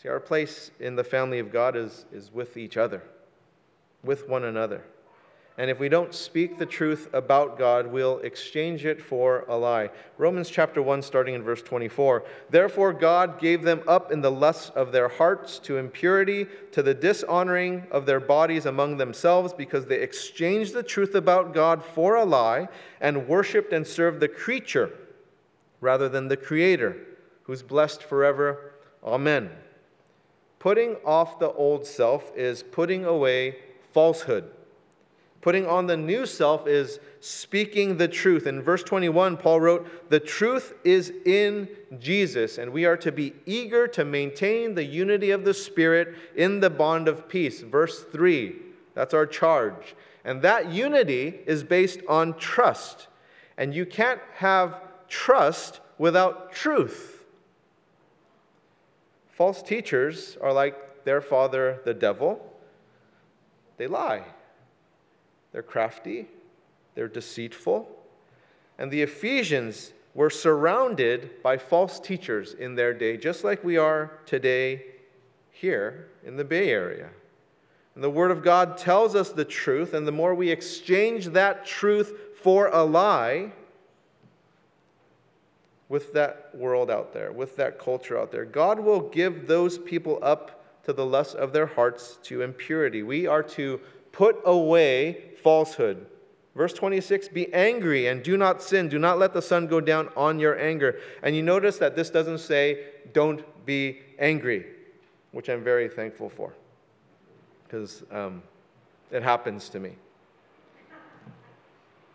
See, 0.00 0.08
our 0.08 0.20
place 0.20 0.70
in 0.78 0.94
the 0.94 1.02
family 1.02 1.40
of 1.40 1.52
God 1.52 1.74
is, 1.74 2.06
is 2.12 2.32
with 2.32 2.56
each 2.56 2.76
other, 2.76 3.02
with 4.04 4.28
one 4.28 4.44
another. 4.44 4.84
And 5.58 5.68
if 5.72 5.80
we 5.80 5.88
don't 5.88 6.14
speak 6.14 6.56
the 6.56 6.66
truth 6.66 7.08
about 7.12 7.58
God, 7.58 7.88
we'll 7.88 8.20
exchange 8.20 8.86
it 8.86 9.02
for 9.02 9.44
a 9.48 9.56
lie. 9.56 9.90
Romans 10.16 10.48
chapter 10.48 10.80
1, 10.80 11.02
starting 11.02 11.34
in 11.34 11.42
verse 11.42 11.62
24. 11.62 12.22
Therefore, 12.48 12.92
God 12.92 13.40
gave 13.40 13.64
them 13.64 13.82
up 13.88 14.12
in 14.12 14.20
the 14.20 14.30
lusts 14.30 14.70
of 14.70 14.92
their 14.92 15.08
hearts 15.08 15.58
to 15.60 15.76
impurity, 15.76 16.46
to 16.70 16.80
the 16.80 16.94
dishonoring 16.94 17.88
of 17.90 18.06
their 18.06 18.20
bodies 18.20 18.66
among 18.66 18.98
themselves, 18.98 19.52
because 19.52 19.86
they 19.86 20.00
exchanged 20.00 20.74
the 20.74 20.82
truth 20.84 21.16
about 21.16 21.52
God 21.52 21.84
for 21.84 22.14
a 22.14 22.24
lie 22.24 22.68
and 23.00 23.26
worshiped 23.26 23.72
and 23.72 23.84
served 23.84 24.20
the 24.20 24.28
creature 24.28 24.92
rather 25.80 26.08
than 26.08 26.28
the 26.28 26.36
Creator, 26.36 26.96
who's 27.42 27.64
blessed 27.64 28.04
forever. 28.04 28.74
Amen. 29.02 29.50
Putting 30.60 30.96
off 31.04 31.40
the 31.40 31.50
old 31.50 31.84
self 31.84 32.30
is 32.36 32.62
putting 32.62 33.04
away 33.04 33.56
falsehood. 33.92 34.52
Putting 35.48 35.66
on 35.66 35.86
the 35.86 35.96
new 35.96 36.26
self 36.26 36.66
is 36.66 37.00
speaking 37.20 37.96
the 37.96 38.06
truth. 38.06 38.46
In 38.46 38.60
verse 38.60 38.82
21, 38.82 39.38
Paul 39.38 39.62
wrote, 39.62 40.10
The 40.10 40.20
truth 40.20 40.74
is 40.84 41.10
in 41.24 41.70
Jesus, 41.98 42.58
and 42.58 42.70
we 42.70 42.84
are 42.84 42.98
to 42.98 43.10
be 43.10 43.32
eager 43.46 43.88
to 43.88 44.04
maintain 44.04 44.74
the 44.74 44.84
unity 44.84 45.30
of 45.30 45.46
the 45.46 45.54
Spirit 45.54 46.14
in 46.36 46.60
the 46.60 46.68
bond 46.68 47.08
of 47.08 47.30
peace. 47.30 47.62
Verse 47.62 48.04
3, 48.12 48.56
that's 48.92 49.14
our 49.14 49.24
charge. 49.24 49.96
And 50.22 50.42
that 50.42 50.70
unity 50.70 51.40
is 51.46 51.64
based 51.64 52.00
on 52.06 52.36
trust. 52.36 53.08
And 53.56 53.74
you 53.74 53.86
can't 53.86 54.20
have 54.34 54.82
trust 55.08 55.80
without 55.96 56.52
truth. 56.52 57.24
False 59.30 59.62
teachers 59.62 60.36
are 60.42 60.52
like 60.52 61.06
their 61.06 61.22
father, 61.22 61.80
the 61.86 61.94
devil, 61.94 62.54
they 63.78 63.86
lie. 63.86 64.26
They're 65.52 65.62
crafty, 65.62 66.28
they're 66.94 67.08
deceitful. 67.08 67.88
And 68.78 68.90
the 68.90 69.02
Ephesians 69.02 69.92
were 70.14 70.30
surrounded 70.30 71.42
by 71.42 71.58
false 71.58 72.00
teachers 72.00 72.54
in 72.54 72.74
their 72.74 72.92
day, 72.92 73.16
just 73.16 73.44
like 73.44 73.62
we 73.62 73.76
are 73.76 74.18
today 74.26 74.84
here 75.50 76.08
in 76.24 76.36
the 76.36 76.44
Bay 76.44 76.70
Area. 76.70 77.08
And 77.94 78.04
the 78.04 78.10
Word 78.10 78.30
of 78.30 78.44
God 78.44 78.78
tells 78.78 79.14
us 79.14 79.30
the 79.30 79.44
truth, 79.44 79.94
and 79.94 80.06
the 80.06 80.12
more 80.12 80.34
we 80.34 80.50
exchange 80.50 81.26
that 81.30 81.66
truth 81.66 82.12
for 82.42 82.68
a 82.68 82.84
lie 82.84 83.52
with 85.88 86.12
that 86.12 86.50
world 86.54 86.90
out 86.90 87.12
there, 87.12 87.32
with 87.32 87.56
that 87.56 87.78
culture 87.78 88.18
out 88.18 88.30
there, 88.30 88.44
God 88.44 88.78
will 88.78 89.00
give 89.00 89.46
those 89.46 89.78
people 89.78 90.18
up 90.22 90.84
to 90.84 90.92
the 90.92 91.04
lust 91.04 91.34
of 91.34 91.52
their 91.52 91.66
hearts 91.66 92.18
to 92.24 92.42
impurity. 92.42 93.02
We 93.02 93.26
are 93.26 93.42
to 93.42 93.80
put 94.12 94.40
away 94.44 95.32
falsehood. 95.42 96.06
Verse 96.54 96.72
26 96.72 97.28
Be 97.28 97.52
angry 97.54 98.08
and 98.08 98.22
do 98.22 98.36
not 98.36 98.62
sin. 98.62 98.88
Do 98.88 98.98
not 98.98 99.18
let 99.18 99.32
the 99.32 99.42
sun 99.42 99.66
go 99.66 99.80
down 99.80 100.10
on 100.16 100.38
your 100.38 100.58
anger. 100.58 100.98
And 101.22 101.36
you 101.36 101.42
notice 101.42 101.78
that 101.78 101.96
this 101.96 102.10
doesn't 102.10 102.38
say, 102.38 102.86
Don't 103.12 103.42
be 103.64 104.00
angry, 104.18 104.66
which 105.32 105.48
I'm 105.48 105.62
very 105.62 105.88
thankful 105.88 106.28
for 106.28 106.52
because 107.68 108.02
um, 108.10 108.42
it 109.10 109.22
happens 109.22 109.68
to 109.68 109.78
me. 109.78 109.92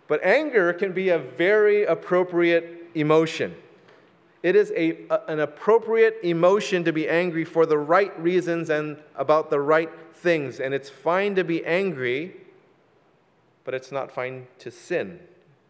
But 0.07 0.23
anger 0.23 0.73
can 0.73 0.93
be 0.93 1.09
a 1.09 1.19
very 1.19 1.85
appropriate 1.85 2.89
emotion. 2.95 3.55
It 4.43 4.55
is 4.55 4.71
a, 4.75 4.97
an 5.27 5.39
appropriate 5.39 6.19
emotion 6.21 6.83
to 6.83 6.93
be 6.93 7.09
angry 7.09 7.45
for 7.45 7.65
the 7.65 7.77
right 7.77 8.17
reasons 8.21 8.69
and 8.69 9.01
about 9.15 9.49
the 9.49 9.59
right 9.59 9.89
things. 10.13 10.59
And 10.59 10.73
it's 10.73 10.89
fine 10.89 11.35
to 11.35 11.43
be 11.43 11.65
angry 11.65 12.35
but 13.63 13.73
it's 13.73 13.91
not 13.91 14.11
fine 14.11 14.47
to 14.59 14.71
sin. 14.71 15.19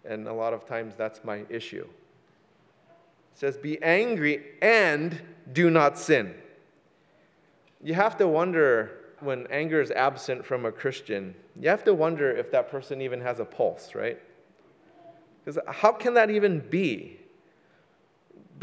And 0.05 0.27
a 0.27 0.33
lot 0.33 0.53
of 0.53 0.65
times 0.65 0.95
that's 0.97 1.23
my 1.23 1.45
issue. 1.49 1.87
It 3.33 3.39
says, 3.39 3.57
Be 3.57 3.81
angry 3.81 4.43
and 4.61 5.21
do 5.51 5.69
not 5.69 5.97
sin. 5.97 6.33
You 7.81 7.93
have 7.93 8.17
to 8.17 8.27
wonder 8.27 8.99
when 9.19 9.47
anger 9.47 9.81
is 9.81 9.91
absent 9.91 10.45
from 10.45 10.65
a 10.65 10.71
Christian, 10.71 11.33
you 11.59 11.69
have 11.69 11.83
to 11.85 11.93
wonder 11.93 12.29
if 12.31 12.51
that 12.51 12.69
person 12.69 13.01
even 13.01 13.21
has 13.21 13.39
a 13.39 13.45
pulse, 13.45 13.95
right? 13.95 14.19
Because 15.43 15.61
how 15.67 15.91
can 15.91 16.13
that 16.15 16.29
even 16.29 16.59
be? 16.59 17.19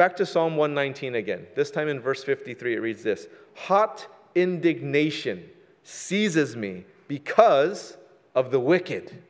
Back 0.01 0.17
to 0.17 0.25
Psalm 0.25 0.57
119 0.57 1.15
again. 1.15 1.47
This 1.55 1.71
time 1.71 1.87
in 1.87 2.01
verse 2.01 2.25
53, 2.25 2.77
it 2.77 2.79
reads 2.79 3.03
this 3.03 3.29
Hot 3.55 4.07
indignation 4.35 5.47
seizes 5.83 6.57
me 6.57 6.87
because 7.07 7.99
of 8.35 8.51
the 8.51 8.59
wicked 8.59 9.23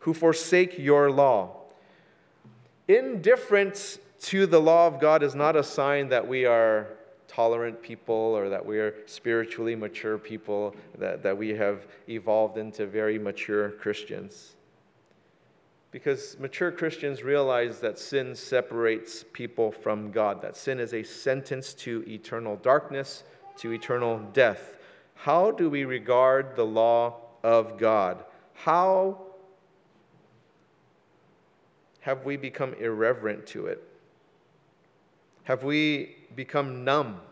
who 0.00 0.14
forsake 0.14 0.76
your 0.76 1.12
law. 1.12 1.58
Indifference 2.88 4.00
to 4.22 4.46
the 4.46 4.60
law 4.60 4.88
of 4.88 4.98
God 4.98 5.22
is 5.22 5.36
not 5.36 5.54
a 5.54 5.62
sign 5.62 6.08
that 6.08 6.26
we 6.26 6.44
are 6.44 6.88
tolerant 7.28 7.80
people 7.80 8.16
or 8.16 8.48
that 8.48 8.66
we 8.66 8.80
are 8.80 8.96
spiritually 9.06 9.76
mature 9.76 10.18
people, 10.18 10.74
that, 10.98 11.22
that 11.22 11.38
we 11.38 11.50
have 11.50 11.86
evolved 12.08 12.58
into 12.58 12.84
very 12.84 13.16
mature 13.16 13.70
Christians. 13.70 14.55
Because 15.96 16.36
mature 16.38 16.70
Christians 16.70 17.22
realize 17.22 17.80
that 17.80 17.98
sin 17.98 18.34
separates 18.34 19.24
people 19.32 19.72
from 19.72 20.10
God, 20.10 20.42
that 20.42 20.54
sin 20.54 20.78
is 20.78 20.92
a 20.92 21.02
sentence 21.02 21.72
to 21.72 22.04
eternal 22.06 22.56
darkness, 22.56 23.24
to 23.60 23.72
eternal 23.72 24.18
death. 24.34 24.76
How 25.14 25.52
do 25.52 25.70
we 25.70 25.86
regard 25.86 26.54
the 26.54 26.66
law 26.66 27.16
of 27.42 27.78
God? 27.78 28.22
How 28.52 29.22
have 32.00 32.26
we 32.26 32.36
become 32.36 32.74
irreverent 32.74 33.46
to 33.46 33.64
it? 33.64 33.82
Have 35.44 35.64
we 35.64 36.14
become 36.34 36.84
numb 36.84 37.22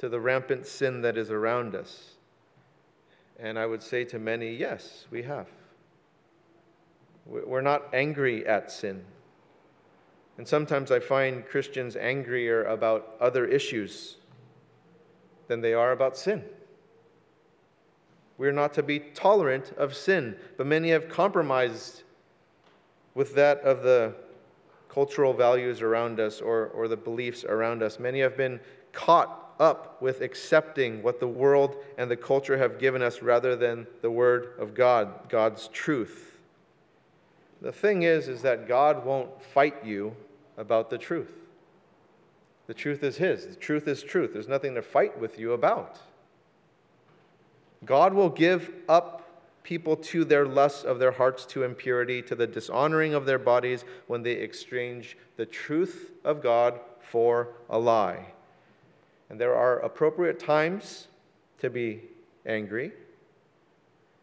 to 0.00 0.10
the 0.10 0.20
rampant 0.20 0.66
sin 0.66 1.00
that 1.00 1.16
is 1.16 1.30
around 1.30 1.74
us? 1.74 2.10
And 3.38 3.58
I 3.58 3.64
would 3.64 3.82
say 3.82 4.04
to 4.04 4.18
many, 4.18 4.54
yes, 4.54 5.06
we 5.10 5.22
have. 5.22 5.46
We're 7.28 7.60
not 7.60 7.88
angry 7.92 8.46
at 8.46 8.70
sin. 8.70 9.04
And 10.38 10.48
sometimes 10.48 10.90
I 10.90 11.00
find 11.00 11.46
Christians 11.46 11.94
angrier 11.94 12.64
about 12.64 13.16
other 13.20 13.44
issues 13.44 14.16
than 15.46 15.60
they 15.60 15.74
are 15.74 15.92
about 15.92 16.16
sin. 16.16 16.44
We're 18.38 18.52
not 18.52 18.72
to 18.74 18.82
be 18.82 19.00
tolerant 19.00 19.72
of 19.76 19.94
sin, 19.94 20.36
but 20.56 20.66
many 20.66 20.90
have 20.90 21.08
compromised 21.08 22.04
with 23.14 23.34
that 23.34 23.60
of 23.62 23.82
the 23.82 24.14
cultural 24.88 25.34
values 25.34 25.82
around 25.82 26.20
us 26.20 26.40
or, 26.40 26.68
or 26.68 26.86
the 26.86 26.96
beliefs 26.96 27.44
around 27.44 27.82
us. 27.82 27.98
Many 27.98 28.20
have 28.20 28.36
been 28.36 28.60
caught 28.92 29.54
up 29.58 30.00
with 30.00 30.20
accepting 30.20 31.02
what 31.02 31.18
the 31.18 31.26
world 31.26 31.76
and 31.98 32.08
the 32.08 32.16
culture 32.16 32.56
have 32.56 32.78
given 32.78 33.02
us 33.02 33.22
rather 33.22 33.56
than 33.56 33.88
the 34.02 34.10
Word 34.10 34.54
of 34.58 34.74
God, 34.74 35.28
God's 35.28 35.66
truth. 35.68 36.37
The 37.60 37.72
thing 37.72 38.02
is, 38.02 38.28
is 38.28 38.42
that 38.42 38.68
God 38.68 39.04
won't 39.04 39.42
fight 39.42 39.84
you 39.84 40.14
about 40.56 40.90
the 40.90 40.98
truth. 40.98 41.32
The 42.66 42.74
truth 42.74 43.02
is 43.02 43.16
His. 43.16 43.46
The 43.46 43.56
truth 43.56 43.88
is 43.88 44.02
truth. 44.02 44.32
There's 44.32 44.48
nothing 44.48 44.74
to 44.74 44.82
fight 44.82 45.18
with 45.18 45.38
you 45.38 45.52
about. 45.52 45.98
God 47.84 48.12
will 48.12 48.28
give 48.28 48.70
up 48.88 49.28
people 49.62 49.96
to 49.96 50.24
their 50.24 50.46
lusts 50.46 50.84
of 50.84 50.98
their 50.98 51.12
hearts 51.12 51.44
to 51.46 51.62
impurity, 51.62 52.22
to 52.22 52.34
the 52.34 52.46
dishonoring 52.46 53.14
of 53.14 53.26
their 53.26 53.38
bodies 53.38 53.84
when 54.06 54.22
they 54.22 54.32
exchange 54.32 55.16
the 55.36 55.46
truth 55.46 56.12
of 56.24 56.42
God 56.42 56.80
for 57.00 57.50
a 57.68 57.78
lie. 57.78 58.32
And 59.30 59.40
there 59.40 59.54
are 59.54 59.78
appropriate 59.80 60.38
times 60.38 61.08
to 61.58 61.70
be 61.70 62.02
angry. 62.46 62.92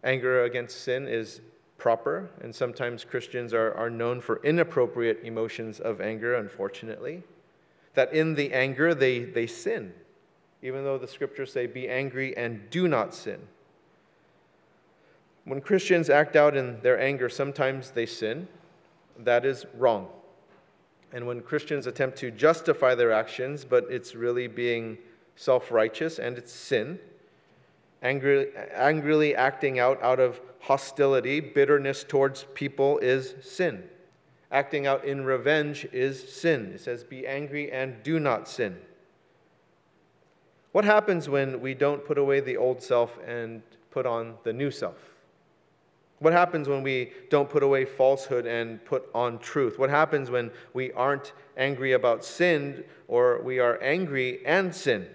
Anger 0.03 0.43
against 0.43 0.81
sin 0.81 1.07
is 1.07 1.41
proper, 1.85 2.27
and 2.41 2.55
sometimes 2.55 3.05
Christians 3.05 3.53
are, 3.53 3.71
are 3.75 3.91
known 3.91 4.19
for 4.19 4.43
inappropriate 4.43 5.19
emotions 5.23 5.79
of 5.79 6.01
anger, 6.01 6.33
unfortunately. 6.33 7.21
That 7.93 8.11
in 8.11 8.33
the 8.33 8.51
anger 8.53 8.95
they, 8.95 9.19
they 9.19 9.45
sin, 9.45 9.93
even 10.63 10.83
though 10.83 10.97
the 10.97 11.07
scriptures 11.07 11.53
say, 11.53 11.67
Be 11.67 11.87
angry 11.87 12.35
and 12.35 12.67
do 12.71 12.87
not 12.87 13.13
sin. 13.13 13.39
When 15.43 15.61
Christians 15.61 16.09
act 16.09 16.35
out 16.35 16.57
in 16.57 16.81
their 16.81 16.99
anger, 16.99 17.29
sometimes 17.29 17.91
they 17.91 18.07
sin. 18.07 18.47
That 19.19 19.45
is 19.45 19.67
wrong. 19.77 20.07
And 21.13 21.27
when 21.27 21.39
Christians 21.41 21.85
attempt 21.85 22.17
to 22.17 22.31
justify 22.31 22.95
their 22.95 23.11
actions, 23.11 23.63
but 23.63 23.85
it's 23.91 24.15
really 24.15 24.47
being 24.47 24.97
self 25.35 25.71
righteous 25.71 26.17
and 26.17 26.35
it's 26.35 26.51
sin, 26.51 26.97
angry, 28.01 28.47
angrily 28.73 29.35
acting 29.35 29.77
out 29.77 30.01
out 30.01 30.19
of 30.19 30.41
hostility, 30.65 31.39
bitterness 31.39 32.03
towards 32.03 32.45
people 32.53 32.97
is 32.99 33.35
sin. 33.41 33.83
Acting 34.51 34.87
out 34.87 35.05
in 35.05 35.23
revenge 35.23 35.87
is 35.91 36.33
sin. 36.33 36.71
It 36.73 36.81
says, 36.81 37.03
Be 37.03 37.27
angry 37.27 37.71
and 37.71 38.01
do 38.03 38.19
not 38.19 38.47
sin. 38.47 38.77
What 40.71 40.85
happens 40.85 41.29
when 41.29 41.61
we 41.61 41.73
don't 41.73 42.03
put 42.03 42.17
away 42.17 42.39
the 42.39 42.57
old 42.57 42.81
self 42.81 43.17
and 43.25 43.61
put 43.91 44.05
on 44.05 44.35
the 44.43 44.53
new 44.53 44.71
self? 44.71 44.97
What 46.19 46.33
happens 46.33 46.67
when 46.67 46.81
we 46.81 47.11
don't 47.29 47.49
put 47.49 47.61
away 47.61 47.85
falsehood 47.85 48.45
and 48.45 48.83
put 48.85 49.07
on 49.13 49.37
truth? 49.39 49.77
What 49.77 49.89
happens 49.89 50.31
when 50.31 50.51
we 50.73 50.91
aren't 50.93 51.33
angry 51.57 51.91
about 51.91 52.25
sin 52.25 52.83
or 53.07 53.41
we 53.41 53.59
are 53.59 53.81
angry 53.81 54.45
and 54.45 54.73
sin? 54.73 55.07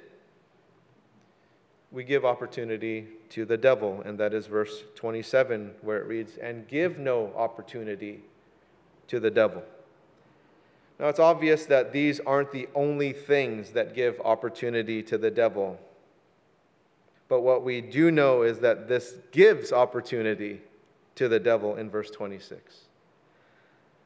We 1.92 2.04
give 2.04 2.24
opportunity 2.24 3.08
to 3.30 3.44
the 3.44 3.56
devil, 3.56 4.02
and 4.04 4.18
that 4.18 4.32
is 4.32 4.46
verse 4.46 4.84
27, 4.94 5.72
where 5.82 5.98
it 5.98 6.06
reads, 6.06 6.36
And 6.36 6.68
give 6.68 6.98
no 6.98 7.32
opportunity 7.36 8.22
to 9.08 9.18
the 9.18 9.30
devil. 9.30 9.64
Now, 11.00 11.08
it's 11.08 11.18
obvious 11.18 11.66
that 11.66 11.92
these 11.92 12.20
aren't 12.20 12.52
the 12.52 12.68
only 12.74 13.12
things 13.12 13.70
that 13.70 13.94
give 13.94 14.20
opportunity 14.20 15.02
to 15.04 15.18
the 15.18 15.30
devil. 15.30 15.80
But 17.28 17.40
what 17.40 17.64
we 17.64 17.80
do 17.80 18.10
know 18.10 18.42
is 18.42 18.58
that 18.60 18.86
this 18.86 19.14
gives 19.32 19.72
opportunity 19.72 20.60
to 21.14 21.28
the 21.28 21.40
devil 21.40 21.76
in 21.76 21.90
verse 21.90 22.10
26. 22.10 22.80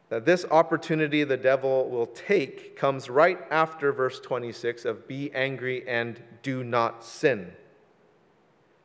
That 0.09 0.25
this 0.25 0.45
opportunity 0.51 1.25
the 1.25 1.37
devil 1.37 1.89
will 1.91 2.07
take 2.07 2.77
comes 2.77 3.11
right 3.11 3.41
after 3.51 3.93
verse 3.93 4.21
26 4.21 4.85
of 4.85 5.09
be 5.09 5.33
angry 5.35 5.87
and 5.89 6.23
do 6.43 6.63
not 6.63 7.05
sin. 7.05 7.53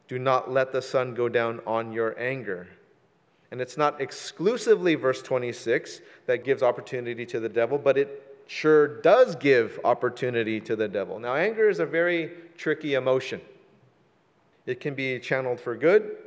Do 0.09 0.17
not 0.17 0.51
let 0.51 0.71
the 0.71 0.81
sun 0.81 1.13
go 1.13 1.29
down 1.29 1.61
on 1.67 1.93
your 1.93 2.19
anger. 2.19 2.67
And 3.51 3.61
it's 3.61 3.77
not 3.77 4.01
exclusively 4.01 4.95
verse 4.95 5.21
26 5.21 6.01
that 6.25 6.43
gives 6.43 6.63
opportunity 6.63 7.27
to 7.27 7.39
the 7.39 7.47
devil, 7.47 7.77
but 7.77 7.95
it 7.95 8.41
sure 8.47 9.01
does 9.01 9.35
give 9.35 9.79
opportunity 9.83 10.59
to 10.61 10.75
the 10.75 10.87
devil. 10.87 11.19
Now, 11.19 11.35
anger 11.35 11.69
is 11.69 11.79
a 11.79 11.85
very 11.85 12.31
tricky 12.57 12.95
emotion. 12.95 13.39
It 14.65 14.79
can 14.79 14.95
be 14.95 15.19
channeled 15.19 15.59
for 15.59 15.75
good, 15.75 16.17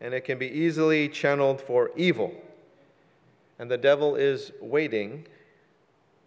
and 0.00 0.14
it 0.14 0.20
can 0.20 0.38
be 0.38 0.48
easily 0.48 1.08
channeled 1.08 1.60
for 1.60 1.90
evil. 1.96 2.32
And 3.58 3.68
the 3.68 3.78
devil 3.78 4.14
is 4.14 4.52
waiting 4.60 5.26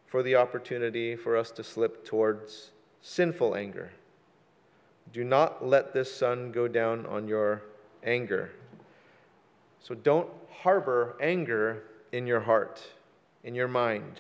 for 0.05 0.21
the 0.21 0.35
opportunity 0.35 1.15
for 1.15 1.37
us 1.37 1.49
to 1.51 1.63
slip 1.63 2.05
towards 2.05 2.71
sinful 3.01 3.55
anger. 3.55 3.91
Do 5.13 5.23
not 5.23 5.65
let 5.65 5.93
this 5.93 6.13
sun 6.13 6.51
go 6.51 6.67
down 6.67 7.05
on 7.05 7.27
your 7.27 7.61
anger. 8.03 8.51
So 9.79 9.93
don't 9.93 10.29
harbor 10.49 11.15
anger 11.21 11.83
in 12.11 12.25
your 12.25 12.39
heart, 12.39 12.81
in 13.43 13.53
your 13.53 13.67
mind. 13.67 14.19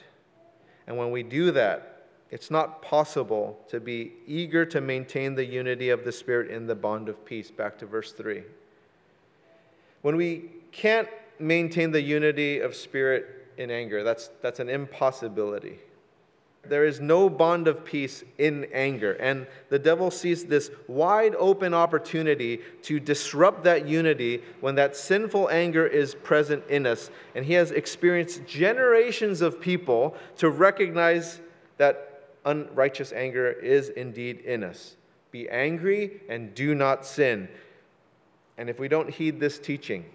And 0.85 0.97
when 0.97 1.11
we 1.11 1.23
do 1.23 1.51
that, 1.51 2.05
it's 2.29 2.49
not 2.49 2.81
possible 2.81 3.59
to 3.69 3.79
be 3.79 4.13
eager 4.27 4.65
to 4.67 4.81
maintain 4.81 5.35
the 5.35 5.45
unity 5.45 5.89
of 5.89 6.03
the 6.03 6.11
Spirit 6.11 6.49
in 6.51 6.67
the 6.67 6.75
bond 6.75 7.09
of 7.09 7.25
peace. 7.25 7.51
Back 7.51 7.77
to 7.79 7.85
verse 7.85 8.11
3. 8.11 8.43
When 10.03 10.15
we 10.15 10.49
can't 10.71 11.07
maintain 11.39 11.91
the 11.91 12.01
unity 12.01 12.59
of 12.59 12.75
spirit 12.75 13.47
in 13.57 13.71
anger, 13.71 14.03
that's, 14.03 14.29
that's 14.41 14.59
an 14.59 14.69
impossibility. 14.69 15.79
There 16.65 16.85
is 16.85 17.01
no 17.01 17.29
bond 17.29 17.67
of 17.67 17.83
peace 17.83 18.23
in 18.37 18.67
anger. 18.71 19.13
And 19.13 19.47
the 19.69 19.79
devil 19.79 20.09
sees 20.09 20.45
this 20.45 20.71
wide 20.87 21.35
open 21.37 21.73
opportunity 21.73 22.61
to 22.83 23.01
disrupt 23.01 23.65
that 23.65 23.85
unity 23.85 24.41
when 24.61 24.75
that 24.75 24.95
sinful 24.95 25.49
anger 25.49 25.85
is 25.85 26.15
present 26.15 26.63
in 26.69 26.85
us. 26.85 27.11
And 27.35 27.45
he 27.45 27.53
has 27.53 27.71
experienced 27.71 28.45
generations 28.45 29.41
of 29.41 29.59
people 29.59 30.15
to 30.37 30.49
recognize 30.49 31.41
that 31.77 32.29
unrighteous 32.45 33.11
anger 33.11 33.51
is 33.51 33.89
indeed 33.89 34.39
in 34.39 34.63
us. 34.63 34.95
Be 35.31 35.49
angry 35.49 36.21
and 36.29 36.55
do 36.55 36.75
not 36.75 37.05
sin. 37.05 37.49
And 38.57 38.69
if 38.69 38.79
we 38.79 38.87
don't 38.87 39.09
heed 39.09 39.39
this 39.39 39.59
teaching, 39.59 40.05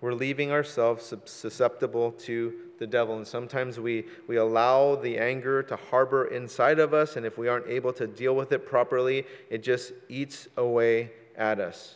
we're 0.00 0.14
leaving 0.14 0.50
ourselves 0.50 1.12
susceptible 1.26 2.12
to 2.12 2.54
the 2.82 2.86
devil. 2.88 3.16
And 3.16 3.24
sometimes 3.26 3.78
we, 3.78 4.06
we 4.26 4.36
allow 4.36 4.96
the 4.96 5.16
anger 5.16 5.62
to 5.62 5.76
harbor 5.76 6.24
inside 6.24 6.80
of 6.80 6.92
us, 6.92 7.14
and 7.14 7.24
if 7.24 7.38
we 7.38 7.46
aren't 7.46 7.68
able 7.68 7.92
to 7.92 8.08
deal 8.08 8.34
with 8.34 8.50
it 8.50 8.66
properly, 8.66 9.24
it 9.50 9.62
just 9.62 9.92
eats 10.08 10.48
away 10.56 11.12
at 11.36 11.60
us. 11.60 11.94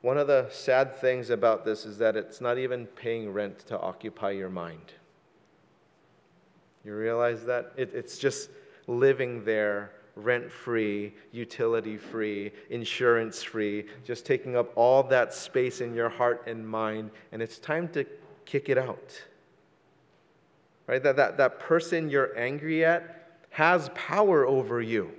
One 0.00 0.16
of 0.16 0.26
the 0.26 0.48
sad 0.50 0.96
things 0.96 1.28
about 1.28 1.66
this 1.66 1.84
is 1.84 1.98
that 1.98 2.16
it's 2.16 2.40
not 2.40 2.56
even 2.56 2.86
paying 2.86 3.30
rent 3.30 3.58
to 3.66 3.78
occupy 3.78 4.30
your 4.30 4.48
mind. 4.48 4.94
You 6.82 6.96
realize 6.96 7.44
that? 7.44 7.72
It, 7.76 7.90
it's 7.92 8.16
just 8.16 8.48
living 8.86 9.44
there 9.44 9.92
rent 10.16 10.50
free, 10.50 11.12
utility 11.30 11.98
free, 11.98 12.52
insurance 12.70 13.42
free, 13.42 13.84
just 14.02 14.24
taking 14.24 14.56
up 14.56 14.72
all 14.76 15.02
that 15.02 15.34
space 15.34 15.82
in 15.82 15.94
your 15.94 16.08
heart 16.08 16.44
and 16.46 16.66
mind, 16.66 17.10
and 17.32 17.42
it's 17.42 17.58
time 17.58 17.86
to 17.88 18.06
kick 18.46 18.70
it 18.70 18.78
out. 18.78 19.22
Right? 20.90 21.00
That, 21.04 21.14
that, 21.14 21.36
that 21.36 21.60
person 21.60 22.10
you're 22.10 22.36
angry 22.36 22.84
at 22.84 23.38
has 23.50 23.90
power 23.94 24.44
over 24.44 24.82
you. 24.82 25.12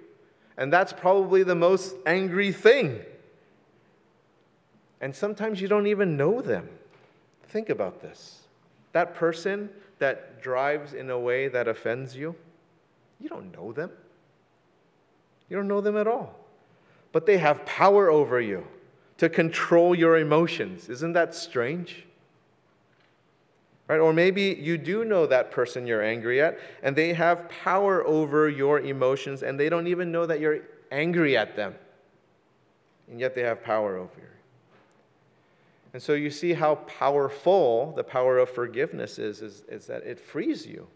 And 0.57 0.71
that's 0.71 0.91
probably 0.91 1.43
the 1.43 1.55
most 1.55 1.95
angry 2.05 2.51
thing. 2.51 2.99
And 4.99 5.15
sometimes 5.15 5.62
you 5.62 5.69
don't 5.69 5.88
even 5.88 6.17
know 6.17 6.41
them. 6.41 6.67
Think 7.47 7.69
about 7.69 8.01
this. 8.01 8.41
That 8.91 9.15
person 9.15 9.69
that 9.99 10.41
drives 10.41 10.91
in 10.91 11.10
a 11.10 11.17
way 11.17 11.47
that 11.47 11.69
offends 11.69 12.17
you, 12.17 12.36
you 13.21 13.29
don't 13.29 13.53
know 13.53 13.71
them. 13.71 13.91
You 15.47 15.55
don't 15.55 15.69
know 15.69 15.79
them 15.79 15.95
at 15.95 16.05
all. 16.05 16.36
But 17.13 17.25
they 17.25 17.38
have 17.38 17.65
power 17.65 18.12
over 18.12 18.41
you 18.41 18.67
to 19.19 19.29
control 19.29 19.95
your 19.95 20.17
emotions. 20.17 20.89
Isn't 20.89 21.13
that 21.13 21.34
strange? 21.34 22.07
Right? 23.91 23.99
Or 23.99 24.13
maybe 24.13 24.58
you 24.58 24.77
do 24.77 25.04
know 25.04 25.25
that 25.25 25.51
person 25.51 25.86
you're 25.86 26.01
angry 26.01 26.41
at, 26.41 26.58
and 26.82 26.95
they 26.95 27.12
have 27.12 27.49
power 27.49 28.08
over 28.08 28.47
your 28.47 28.80
emotions, 28.80 29.43
and 29.43 29.60
they 29.60 29.67
don't 29.67 29.88
even 29.88 30.13
know 30.13 30.25
that 30.25 30.39
you're 30.39 30.60
angry 30.93 31.36
at 31.36 31.58
them. 31.58 31.75
And 33.10 33.19
yet 33.19 33.36
they 33.36 33.41
have 33.41 33.62
power 33.62 33.97
over 33.97 34.13
you. 34.15 34.30
And 35.91 36.01
so 36.01 36.13
you 36.13 36.30
see 36.30 36.54
how 36.54 36.75
powerful 36.75 37.91
the 37.93 38.04
power 38.06 38.38
of 38.38 38.49
forgiveness 38.49 39.19
is, 39.19 39.41
is, 39.41 39.63
is 39.67 39.88
that 39.88 40.04
it 40.04 40.21
frees 40.21 40.65
you. 40.65 40.88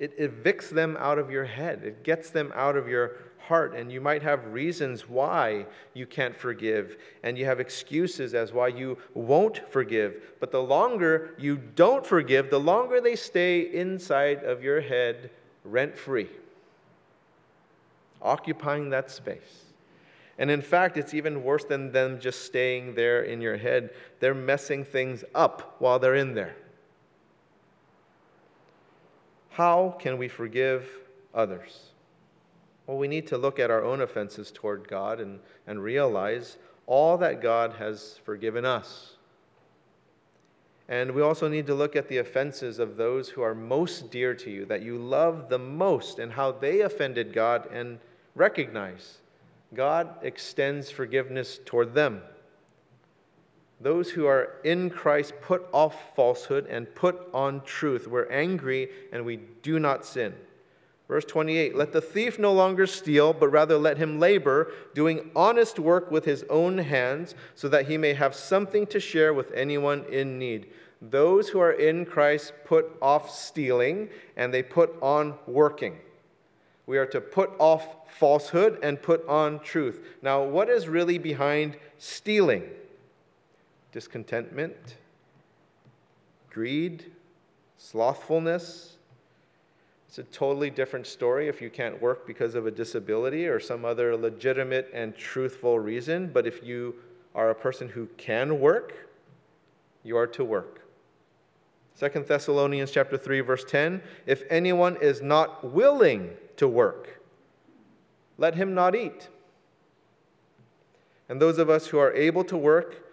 It 0.00 0.18
evicts 0.18 0.70
them 0.70 0.96
out 0.98 1.20
of 1.20 1.30
your 1.30 1.44
head. 1.44 1.84
It 1.84 2.02
gets 2.02 2.30
them 2.30 2.52
out 2.56 2.76
of 2.76 2.88
your 2.88 3.18
heart, 3.48 3.74
and 3.74 3.92
you 3.92 4.00
might 4.00 4.22
have 4.22 4.52
reasons 4.52 5.08
why 5.08 5.66
you 5.92 6.06
can't 6.06 6.36
forgive, 6.36 6.96
and 7.22 7.36
you 7.36 7.44
have 7.44 7.60
excuses 7.60 8.34
as 8.34 8.52
why 8.52 8.68
you 8.68 8.98
won't 9.12 9.60
forgive. 9.70 10.36
But 10.40 10.50
the 10.50 10.62
longer 10.62 11.34
you 11.38 11.56
don't 11.56 12.06
forgive, 12.06 12.50
the 12.50 12.60
longer 12.60 13.00
they 13.00 13.16
stay 13.16 13.60
inside 13.60 14.42
of 14.44 14.62
your 14.62 14.80
head 14.80 15.30
rent 15.64 15.96
free, 15.96 16.28
occupying 18.22 18.90
that 18.90 19.10
space. 19.10 19.64
And 20.38 20.50
in 20.50 20.62
fact, 20.62 20.96
it's 20.96 21.14
even 21.14 21.44
worse 21.44 21.64
than 21.64 21.92
them 21.92 22.18
just 22.18 22.44
staying 22.44 22.94
there 22.94 23.22
in 23.22 23.40
your 23.40 23.56
head. 23.56 23.90
They're 24.20 24.34
messing 24.34 24.84
things 24.84 25.22
up 25.34 25.76
while 25.78 25.98
they're 25.98 26.16
in 26.16 26.34
there. 26.34 26.56
How 29.50 29.96
can 30.00 30.18
we 30.18 30.26
forgive 30.26 30.88
others? 31.32 31.93
Well, 32.86 32.98
we 32.98 33.08
need 33.08 33.26
to 33.28 33.38
look 33.38 33.58
at 33.58 33.70
our 33.70 33.82
own 33.82 34.00
offenses 34.00 34.50
toward 34.52 34.88
God 34.88 35.20
and, 35.20 35.40
and 35.66 35.82
realize 35.82 36.58
all 36.86 37.16
that 37.18 37.40
God 37.40 37.74
has 37.74 38.20
forgiven 38.24 38.64
us. 38.64 39.16
And 40.88 41.12
we 41.12 41.22
also 41.22 41.48
need 41.48 41.66
to 41.68 41.74
look 41.74 41.96
at 41.96 42.08
the 42.08 42.18
offenses 42.18 42.78
of 42.78 42.96
those 42.96 43.30
who 43.30 43.40
are 43.40 43.54
most 43.54 44.10
dear 44.10 44.34
to 44.34 44.50
you, 44.50 44.66
that 44.66 44.82
you 44.82 44.98
love 44.98 45.48
the 45.48 45.58
most, 45.58 46.18
and 46.18 46.30
how 46.30 46.52
they 46.52 46.82
offended 46.82 47.32
God, 47.32 47.70
and 47.72 47.98
recognize 48.34 49.18
God 49.72 50.14
extends 50.22 50.90
forgiveness 50.90 51.58
toward 51.64 51.94
them. 51.94 52.20
Those 53.80 54.10
who 54.10 54.26
are 54.26 54.56
in 54.62 54.88
Christ 54.88 55.34
put 55.42 55.66
off 55.72 56.14
falsehood 56.14 56.66
and 56.66 56.92
put 56.94 57.28
on 57.34 57.62
truth. 57.62 58.06
We're 58.06 58.30
angry 58.30 58.88
and 59.12 59.24
we 59.24 59.40
do 59.62 59.78
not 59.78 60.06
sin. 60.06 60.34
Verse 61.08 61.24
28 61.24 61.74
Let 61.76 61.92
the 61.92 62.00
thief 62.00 62.38
no 62.38 62.52
longer 62.52 62.86
steal, 62.86 63.32
but 63.32 63.48
rather 63.48 63.76
let 63.76 63.98
him 63.98 64.18
labor, 64.18 64.72
doing 64.94 65.30
honest 65.36 65.78
work 65.78 66.10
with 66.10 66.24
his 66.24 66.44
own 66.48 66.78
hands, 66.78 67.34
so 67.54 67.68
that 67.68 67.88
he 67.88 67.98
may 67.98 68.14
have 68.14 68.34
something 68.34 68.86
to 68.86 69.00
share 69.00 69.34
with 69.34 69.52
anyone 69.52 70.04
in 70.10 70.38
need. 70.38 70.68
Those 71.00 71.50
who 71.50 71.60
are 71.60 71.72
in 71.72 72.06
Christ 72.06 72.52
put 72.64 72.90
off 73.02 73.30
stealing 73.30 74.08
and 74.36 74.54
they 74.54 74.62
put 74.62 74.94
on 75.02 75.34
working. 75.46 75.98
We 76.86 76.98
are 76.98 77.06
to 77.06 77.20
put 77.20 77.50
off 77.58 77.86
falsehood 78.08 78.78
and 78.82 79.00
put 79.00 79.26
on 79.28 79.60
truth. 79.60 80.00
Now, 80.22 80.44
what 80.44 80.68
is 80.68 80.88
really 80.88 81.18
behind 81.18 81.76
stealing? 81.98 82.64
Discontentment, 83.92 84.96
greed, 86.50 87.12
slothfulness, 87.76 88.96
it's 90.16 90.20
a 90.20 90.32
totally 90.32 90.70
different 90.70 91.08
story 91.08 91.48
if 91.48 91.60
you 91.60 91.68
can't 91.68 92.00
work 92.00 92.24
because 92.24 92.54
of 92.54 92.68
a 92.68 92.70
disability 92.70 93.48
or 93.48 93.58
some 93.58 93.84
other 93.84 94.16
legitimate 94.16 94.88
and 94.94 95.16
truthful 95.16 95.80
reason. 95.80 96.30
But 96.32 96.46
if 96.46 96.62
you 96.62 96.94
are 97.34 97.50
a 97.50 97.54
person 97.56 97.88
who 97.88 98.06
can 98.16 98.60
work, 98.60 99.08
you 100.04 100.16
are 100.16 100.28
to 100.28 100.44
work. 100.44 100.82
2 101.98 102.26
Thessalonians 102.28 102.92
chapter 102.92 103.18
3 103.18 103.40
verse 103.40 103.64
10, 103.64 104.00
if 104.24 104.44
anyone 104.50 104.96
is 105.00 105.20
not 105.20 105.72
willing 105.72 106.30
to 106.58 106.68
work, 106.68 107.20
let 108.38 108.54
him 108.54 108.72
not 108.72 108.94
eat. 108.94 109.28
And 111.28 111.42
those 111.42 111.58
of 111.58 111.68
us 111.68 111.88
who 111.88 111.98
are 111.98 112.12
able 112.12 112.44
to 112.44 112.56
work, 112.56 113.04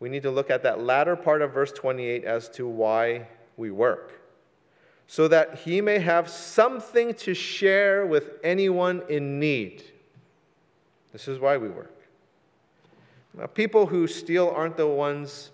we 0.00 0.08
need 0.08 0.24
to 0.24 0.30
look 0.32 0.50
at 0.50 0.64
that 0.64 0.80
latter 0.80 1.14
part 1.14 1.40
of 1.40 1.54
verse 1.54 1.70
28 1.70 2.24
as 2.24 2.48
to 2.48 2.66
why 2.66 3.28
we 3.56 3.70
work 3.70 4.21
so 5.12 5.28
that 5.28 5.58
he 5.58 5.82
may 5.82 5.98
have 5.98 6.26
something 6.26 7.12
to 7.12 7.34
share 7.34 8.06
with 8.06 8.30
anyone 8.42 9.02
in 9.10 9.38
need. 9.38 9.84
This 11.12 11.28
is 11.28 11.38
why 11.38 11.58
we 11.58 11.68
work. 11.68 11.94
Now, 13.36 13.44
people 13.44 13.84
who 13.84 14.06
steal 14.06 14.48
aren't 14.48 14.78
the 14.78 14.86
ones 14.86 15.50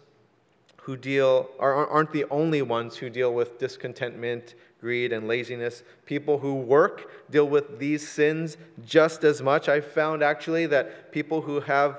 who 0.82 0.96
deal, 0.96 1.48
aren't 1.58 2.12
the 2.12 2.24
only 2.30 2.62
ones 2.62 2.98
who 2.98 3.10
deal 3.10 3.34
with 3.34 3.58
discontentment, 3.58 4.54
greed, 4.80 5.12
and 5.12 5.26
laziness. 5.26 5.82
People 6.06 6.38
who 6.38 6.54
work 6.54 7.10
deal 7.28 7.48
with 7.48 7.80
these 7.80 8.08
sins 8.08 8.56
just 8.86 9.24
as 9.24 9.42
much. 9.42 9.68
I 9.68 9.80
found 9.80 10.22
actually 10.22 10.66
that 10.66 11.10
people 11.10 11.40
who 11.40 11.58
have 11.58 11.98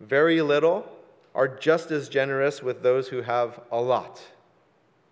very 0.00 0.42
little 0.42 0.84
are 1.32 1.46
just 1.46 1.92
as 1.92 2.08
generous 2.08 2.60
with 2.60 2.82
those 2.82 3.06
who 3.06 3.22
have 3.22 3.60
a 3.70 3.80
lot, 3.80 4.20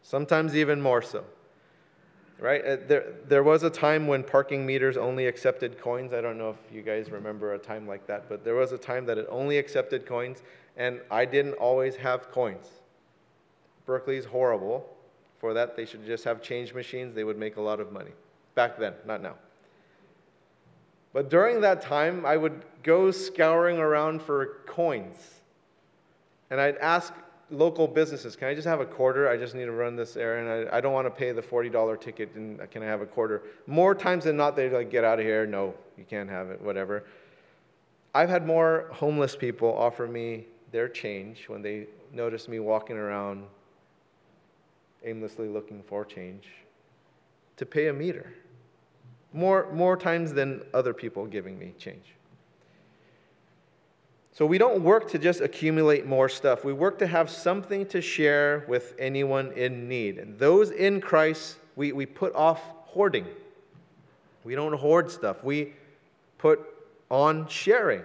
sometimes 0.03 0.57
even 0.57 0.81
more 0.81 1.01
so 1.01 1.25
right? 2.39 2.65
Uh, 2.65 2.77
there, 2.87 3.15
there 3.29 3.43
was 3.43 3.63
a 3.63 3.71
time 3.71 4.07
when 4.07 4.23
parking 4.23 4.67
meters 4.67 4.97
only 4.97 5.27
accepted 5.27 5.79
coins. 5.79 6.13
I 6.13 6.21
don't 6.21 6.39
know 6.39 6.51
if 6.51 6.75
you 6.75 6.83
guys 6.83 7.11
remember 7.11 7.55
a 7.55 7.59
time 7.59 7.87
like 7.87 8.07
that, 8.07 8.29
but 8.29 8.45
there 8.45 8.55
was 8.55 8.73
a 8.73 8.79
time 8.79 9.07
that 9.07 9.19
it 9.19 9.27
only 9.31 9.59
accepted 9.59 10.07
coins, 10.07 10.43
and 10.77 11.01
I 11.11 11.25
didn't 11.25 11.55
always 11.55 11.97
have 11.97 12.31
coins. 12.31 12.67
Berkeley's 13.87 14.25
horrible. 14.25 14.89
For 15.39 15.55
that, 15.55 15.77
they 15.77 15.85
should 15.85 16.05
just 16.07 16.25
have 16.25 16.43
change 16.43 16.75
machines. 16.75 17.15
They 17.15 17.25
would 17.25 17.39
make 17.39 17.57
a 17.57 17.61
lot 17.61 17.79
of 17.79 17.93
money. 17.93 18.13
Back 18.55 18.79
then, 18.79 18.95
not 19.07 19.23
now. 19.23 19.35
But 21.13 21.31
during 21.31 21.61
that 21.61 21.81
time, 21.81 22.27
I 22.27 22.37
would 22.37 22.65
go 22.83 23.11
scouring 23.11 23.79
around 23.79 24.23
for 24.23 24.61
coins. 24.67 25.17
And 26.51 26.61
I'd 26.61 26.77
ask 26.79 27.13
local 27.51 27.87
businesses, 27.87 28.37
can 28.37 28.49
I 28.49 28.55
just 28.55 28.67
have 28.67 28.81
a 28.81 28.87
quarter? 28.87 29.29
I 29.29 29.37
just 29.37 29.55
need 29.55 29.67
to 29.67 29.73
run 29.73 29.97
this 29.97 30.17
errand. 30.17 30.69
I, 30.71 30.79
I 30.79 30.81
don't 30.81 30.93
want 30.93 31.07
to 31.07 31.11
pay 31.11 31.33
the 31.33 31.43
$40 31.43 32.01
ticket, 32.01 32.35
and 32.35 32.71
can 32.71 32.83
I 32.83 32.87
have 32.87 33.01
a 33.01 33.07
quarter? 33.07 33.43
More 33.67 33.95
times 33.95 34.25
than 34.25 34.37
not, 34.37 34.57
they 34.57 34.69
like, 34.69 34.91
get 34.91 35.05
out 35.05 35.19
of 35.19 35.25
here. 35.25 35.47
No, 35.47 35.75
you 35.97 36.05
can't 36.05 36.29
have 36.29 36.51
it, 36.51 36.61
whatever. 36.61 37.05
I've 38.15 38.29
had 38.29 38.47
more 38.47 38.89
homeless 38.93 39.37
people 39.37 39.77
offer 39.77 40.07
me 40.07 40.47
their 40.73 40.89
change 40.89 41.49
when 41.49 41.63
they 41.63 41.87
notice 42.13 42.49
me 42.49 42.59
walking 42.59 42.97
around 42.97 43.45
aimlessly 45.05 45.49
looking 45.49 45.83
for 45.83 46.05
change 46.05 46.49
to 47.57 47.67
pay 47.67 47.89
a 47.89 47.93
meter. 47.93 48.33
More, 49.33 49.71
more 49.73 49.97
times 49.97 50.33
than 50.33 50.63
other 50.73 50.95
people 50.95 51.27
giving 51.27 51.59
me 51.59 51.75
change. 51.79 52.16
So 54.37 54.45
we 54.45 54.59
don't 54.59 54.83
work 54.83 55.09
to 55.13 55.19
just 55.19 55.41
accumulate 55.41 56.05
more 56.05 56.29
stuff. 56.29 56.63
We 56.63 56.75
work 56.75 56.99
to 56.99 57.07
have 57.07 57.31
something 57.31 57.87
to 57.87 58.03
share 58.03 58.67
with 58.69 58.95
anyone 58.99 59.51
in 59.53 59.89
need. 59.89 60.19
And 60.19 60.39
those 60.39 60.71
in 60.73 61.01
Christ, 61.01 61.57
we, 61.75 61.93
we 61.93 62.05
put 62.05 62.35
off 62.35 62.61
hoarding. 62.85 63.25
We 64.45 64.55
don't 64.55 64.75
hoard 64.75 65.11
stuff. 65.11 65.43
We 65.43 65.73
put 66.37 66.61
on 67.11 67.49
sharing. 67.49 68.03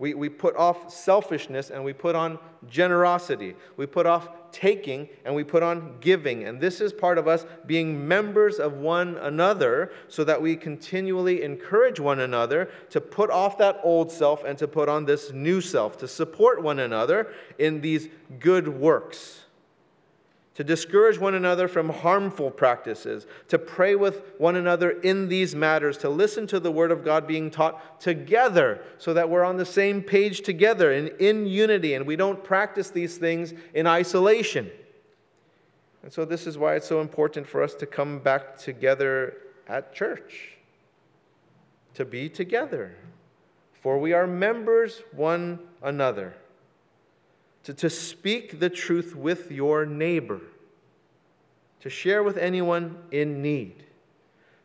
We, 0.00 0.14
we 0.14 0.28
put 0.28 0.56
off 0.56 0.92
selfishness 0.92 1.70
and 1.70 1.84
we 1.84 1.92
put 1.92 2.16
on 2.16 2.40
generosity. 2.68 3.54
We 3.76 3.86
put 3.86 4.04
off 4.04 4.30
taking 4.52 5.08
and 5.24 5.34
we 5.34 5.44
put 5.44 5.62
on 5.62 5.96
giving. 6.00 6.44
And 6.44 6.60
this 6.60 6.80
is 6.80 6.92
part 6.92 7.18
of 7.18 7.26
us 7.26 7.46
being 7.66 8.06
members 8.06 8.58
of 8.58 8.74
one 8.74 9.16
another 9.18 9.92
so 10.08 10.24
that 10.24 10.40
we 10.40 10.56
continually 10.56 11.42
encourage 11.42 11.98
one 11.98 12.20
another 12.20 12.70
to 12.90 13.00
put 13.00 13.30
off 13.30 13.58
that 13.58 13.80
old 13.82 14.12
self 14.12 14.44
and 14.44 14.56
to 14.58 14.68
put 14.68 14.88
on 14.88 15.04
this 15.04 15.32
new 15.32 15.60
self, 15.60 15.96
to 15.98 16.08
support 16.08 16.62
one 16.62 16.78
another 16.78 17.32
in 17.58 17.80
these 17.80 18.08
good 18.38 18.68
works 18.68 19.42
to 20.54 20.62
discourage 20.62 21.18
one 21.18 21.34
another 21.34 21.66
from 21.66 21.88
harmful 21.88 22.50
practices, 22.50 23.26
to 23.48 23.58
pray 23.58 23.94
with 23.94 24.22
one 24.38 24.56
another 24.56 24.90
in 24.90 25.28
these 25.28 25.54
matters, 25.54 25.96
to 25.98 26.10
listen 26.10 26.46
to 26.48 26.60
the 26.60 26.70
Word 26.70 26.90
of 26.90 27.04
God 27.04 27.26
being 27.26 27.50
taught 27.50 28.00
together 28.00 28.82
so 28.98 29.14
that 29.14 29.30
we're 29.30 29.44
on 29.44 29.56
the 29.56 29.64
same 29.64 30.02
page 30.02 30.42
together 30.42 30.92
and 30.92 31.08
in 31.20 31.46
unity, 31.46 31.94
and 31.94 32.06
we 32.06 32.16
don't 32.16 32.44
practice 32.44 32.90
these 32.90 33.16
things 33.16 33.54
in 33.72 33.86
isolation. 33.86 34.70
And 36.02 36.12
so, 36.12 36.24
this 36.24 36.46
is 36.46 36.58
why 36.58 36.74
it's 36.74 36.88
so 36.88 37.00
important 37.00 37.46
for 37.46 37.62
us 37.62 37.74
to 37.76 37.86
come 37.86 38.18
back 38.18 38.58
together 38.58 39.36
at 39.68 39.94
church, 39.94 40.58
to 41.94 42.04
be 42.04 42.28
together, 42.28 42.94
for 43.80 43.98
we 43.98 44.12
are 44.12 44.26
members 44.26 45.02
one 45.12 45.60
another 45.82 46.34
to, 47.64 47.74
to 47.74 47.90
speak 47.90 48.58
the 48.58 48.70
truth 48.70 49.14
with 49.14 49.50
your 49.50 49.86
neighbor, 49.86 50.40
to 51.80 51.90
share 51.90 52.22
with 52.22 52.36
anyone 52.36 52.96
in 53.10 53.42
need, 53.42 53.84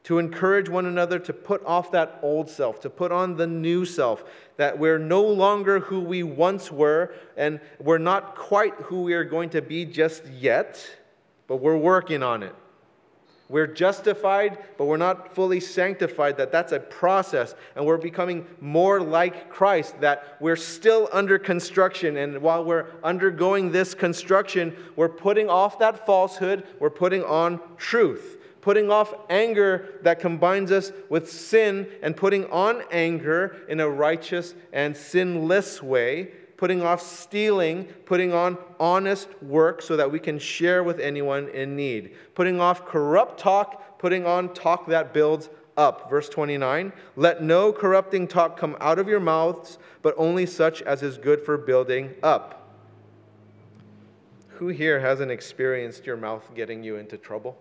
to 0.03 0.19
encourage 0.19 0.69
one 0.69 0.85
another 0.85 1.19
to 1.19 1.33
put 1.33 1.63
off 1.65 1.91
that 1.91 2.19
old 2.21 2.49
self, 2.49 2.79
to 2.81 2.89
put 2.89 3.11
on 3.11 3.35
the 3.35 3.47
new 3.47 3.85
self, 3.85 4.23
that 4.57 4.79
we're 4.79 4.99
no 4.99 5.21
longer 5.21 5.79
who 5.79 5.99
we 5.99 6.23
once 6.23 6.71
were, 6.71 7.13
and 7.35 7.59
we're 7.79 7.97
not 7.97 8.35
quite 8.35 8.73
who 8.75 9.03
we 9.03 9.13
are 9.13 9.23
going 9.23 9.49
to 9.49 9.61
be 9.61 9.85
just 9.85 10.25
yet, 10.25 10.85
but 11.47 11.57
we're 11.57 11.77
working 11.77 12.23
on 12.23 12.41
it. 12.41 12.55
We're 13.49 13.67
justified, 13.67 14.57
but 14.77 14.85
we're 14.85 14.97
not 14.97 15.33
fully 15.33 15.61
sanctified. 15.61 16.37
That 16.37 16.51
that's 16.51 16.73
a 16.73 16.79
process, 16.79 17.55
and 17.75 17.85
we're 17.85 17.97
becoming 17.97 18.45
more 18.59 18.99
like 18.99 19.49
Christ. 19.49 20.01
That 20.01 20.37
we're 20.41 20.57
still 20.57 21.07
under 21.13 21.39
construction, 21.39 22.17
and 22.17 22.41
while 22.41 22.65
we're 22.65 22.87
undergoing 23.03 23.71
this 23.71 23.93
construction, 23.93 24.75
we're 24.97 25.07
putting 25.07 25.49
off 25.49 25.79
that 25.79 26.05
falsehood. 26.05 26.65
We're 26.79 26.89
putting 26.89 27.23
on 27.23 27.61
truth, 27.77 28.37
putting 28.59 28.91
off 28.91 29.13
anger 29.29 29.99
that 30.03 30.19
combines 30.19 30.71
us 30.71 30.91
with 31.09 31.31
sin, 31.31 31.87
and 32.01 32.17
putting 32.17 32.49
on 32.51 32.83
anger 32.91 33.55
in 33.69 33.79
a 33.79 33.89
righteous 33.89 34.55
and 34.73 34.95
sinless 34.95 35.81
way 35.81 36.31
putting 36.57 36.81
off 36.81 37.01
stealing, 37.01 37.85
putting 38.05 38.33
on 38.33 38.57
honest 38.79 39.29
work 39.41 39.81
so 39.81 39.95
that 39.95 40.11
we 40.11 40.19
can 40.19 40.39
share 40.39 40.83
with 40.83 40.99
anyone 40.99 41.47
in 41.49 41.75
need, 41.75 42.15
putting 42.35 42.59
off 42.59 42.85
corrupt 42.85 43.39
talk, 43.39 43.99
putting 43.99 44.25
on 44.25 44.53
talk 44.53 44.87
that 44.87 45.13
builds 45.13 45.49
up. 45.77 46.09
Verse 46.09 46.27
29 46.27 46.91
Let 47.15 47.43
no 47.43 47.71
corrupting 47.71 48.27
talk 48.27 48.57
come 48.57 48.75
out 48.81 48.99
of 48.99 49.07
your 49.07 49.19
mouths, 49.19 49.77
but 50.01 50.15
only 50.17 50.45
such 50.45 50.81
as 50.81 51.03
is 51.03 51.17
good 51.17 51.41
for 51.41 51.57
building 51.57 52.13
up. 52.23 52.55
Who 54.55 54.69
here 54.69 54.99
hasn't 54.99 55.29
experienced 55.29 56.07
your 56.07 56.17
mouth 56.17 56.43
getting 56.55 56.83
you 56.83 56.95
into 56.95 57.15
trouble? 57.15 57.57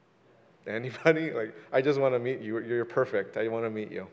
Anybody? 0.66 1.32
Like, 1.32 1.56
I 1.72 1.82
just 1.82 1.98
want 1.98 2.14
to 2.14 2.20
meet 2.20 2.40
you. 2.40 2.60
You're 2.60 2.84
perfect. 2.84 3.36
I 3.36 3.48
want 3.48 3.64
to 3.64 3.70
meet 3.70 3.90
you. 3.90 4.06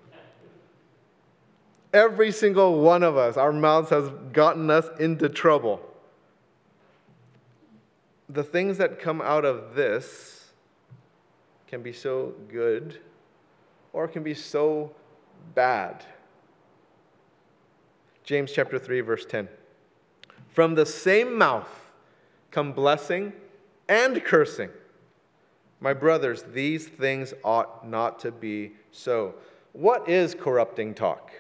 Every 1.97 2.31
single 2.31 2.79
one 2.79 3.01
of 3.01 3.17
us, 3.17 3.37
our 3.37 3.51
mouths 3.51 3.89
has 3.89 4.11
gotten 4.31 4.69
us 4.69 4.85
into 4.99 5.29
trouble. 5.29 5.81
The 8.29 8.43
things 8.43 8.77
that 8.77 8.99
come 8.99 9.19
out 9.19 9.45
of 9.45 9.73
this 9.73 10.51
can 11.65 11.81
be 11.81 11.91
so 11.91 12.35
good 12.49 12.99
or 13.93 14.07
can 14.07 14.21
be 14.21 14.35
so 14.35 14.91
bad. 15.55 16.05
James 18.23 18.51
chapter 18.53 18.77
3 18.77 19.01
verse 19.01 19.25
10. 19.25 19.47
From 20.49 20.75
the 20.75 20.85
same 20.85 21.35
mouth 21.35 21.89
come 22.51 22.73
blessing 22.73 23.33
and 23.89 24.23
cursing. 24.23 24.69
My 25.79 25.95
brothers, 25.95 26.43
these 26.53 26.87
things 26.87 27.33
ought 27.43 27.89
not 27.89 28.19
to 28.19 28.31
be 28.31 28.73
so. 28.91 29.33
What 29.73 30.07
is 30.07 30.35
corrupting 30.35 30.93
talk? 30.93 31.31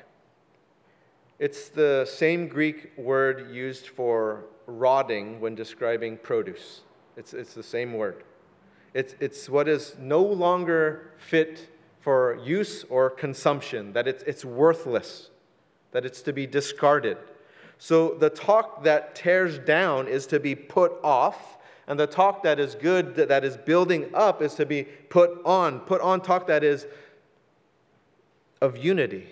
It's 1.39 1.69
the 1.69 2.09
same 2.11 2.47
Greek 2.47 2.97
word 2.97 3.51
used 3.51 3.87
for 3.87 4.45
rotting 4.65 5.39
when 5.39 5.53
describing 5.53 6.17
produce. 6.17 6.81
It's, 7.15 7.33
it's 7.33 7.53
the 7.53 7.63
same 7.63 7.93
word. 7.93 8.23
It's, 8.93 9.15
it's 9.19 9.47
what 9.47 9.67
is 9.67 9.95
no 9.99 10.21
longer 10.21 11.11
fit 11.17 11.69
for 11.99 12.39
use 12.43 12.83
or 12.85 13.09
consumption, 13.09 13.93
that 13.93 14.07
it's, 14.07 14.23
it's 14.23 14.43
worthless, 14.43 15.29
that 15.91 16.05
it's 16.05 16.21
to 16.23 16.33
be 16.33 16.47
discarded. 16.47 17.17
So 17.77 18.15
the 18.15 18.29
talk 18.29 18.83
that 18.83 19.13
tears 19.13 19.59
down 19.59 20.07
is 20.07 20.25
to 20.27 20.39
be 20.39 20.55
put 20.55 20.93
off, 21.03 21.57
and 21.85 21.99
the 21.99 22.07
talk 22.07 22.43
that 22.43 22.59
is 22.59 22.75
good, 22.75 23.15
that 23.15 23.43
is 23.43 23.57
building 23.57 24.09
up, 24.13 24.41
is 24.41 24.55
to 24.55 24.65
be 24.65 24.83
put 24.83 25.39
on. 25.45 25.81
Put 25.81 26.01
on 26.01 26.21
talk 26.21 26.47
that 26.47 26.63
is 26.63 26.87
of 28.61 28.77
unity, 28.77 29.27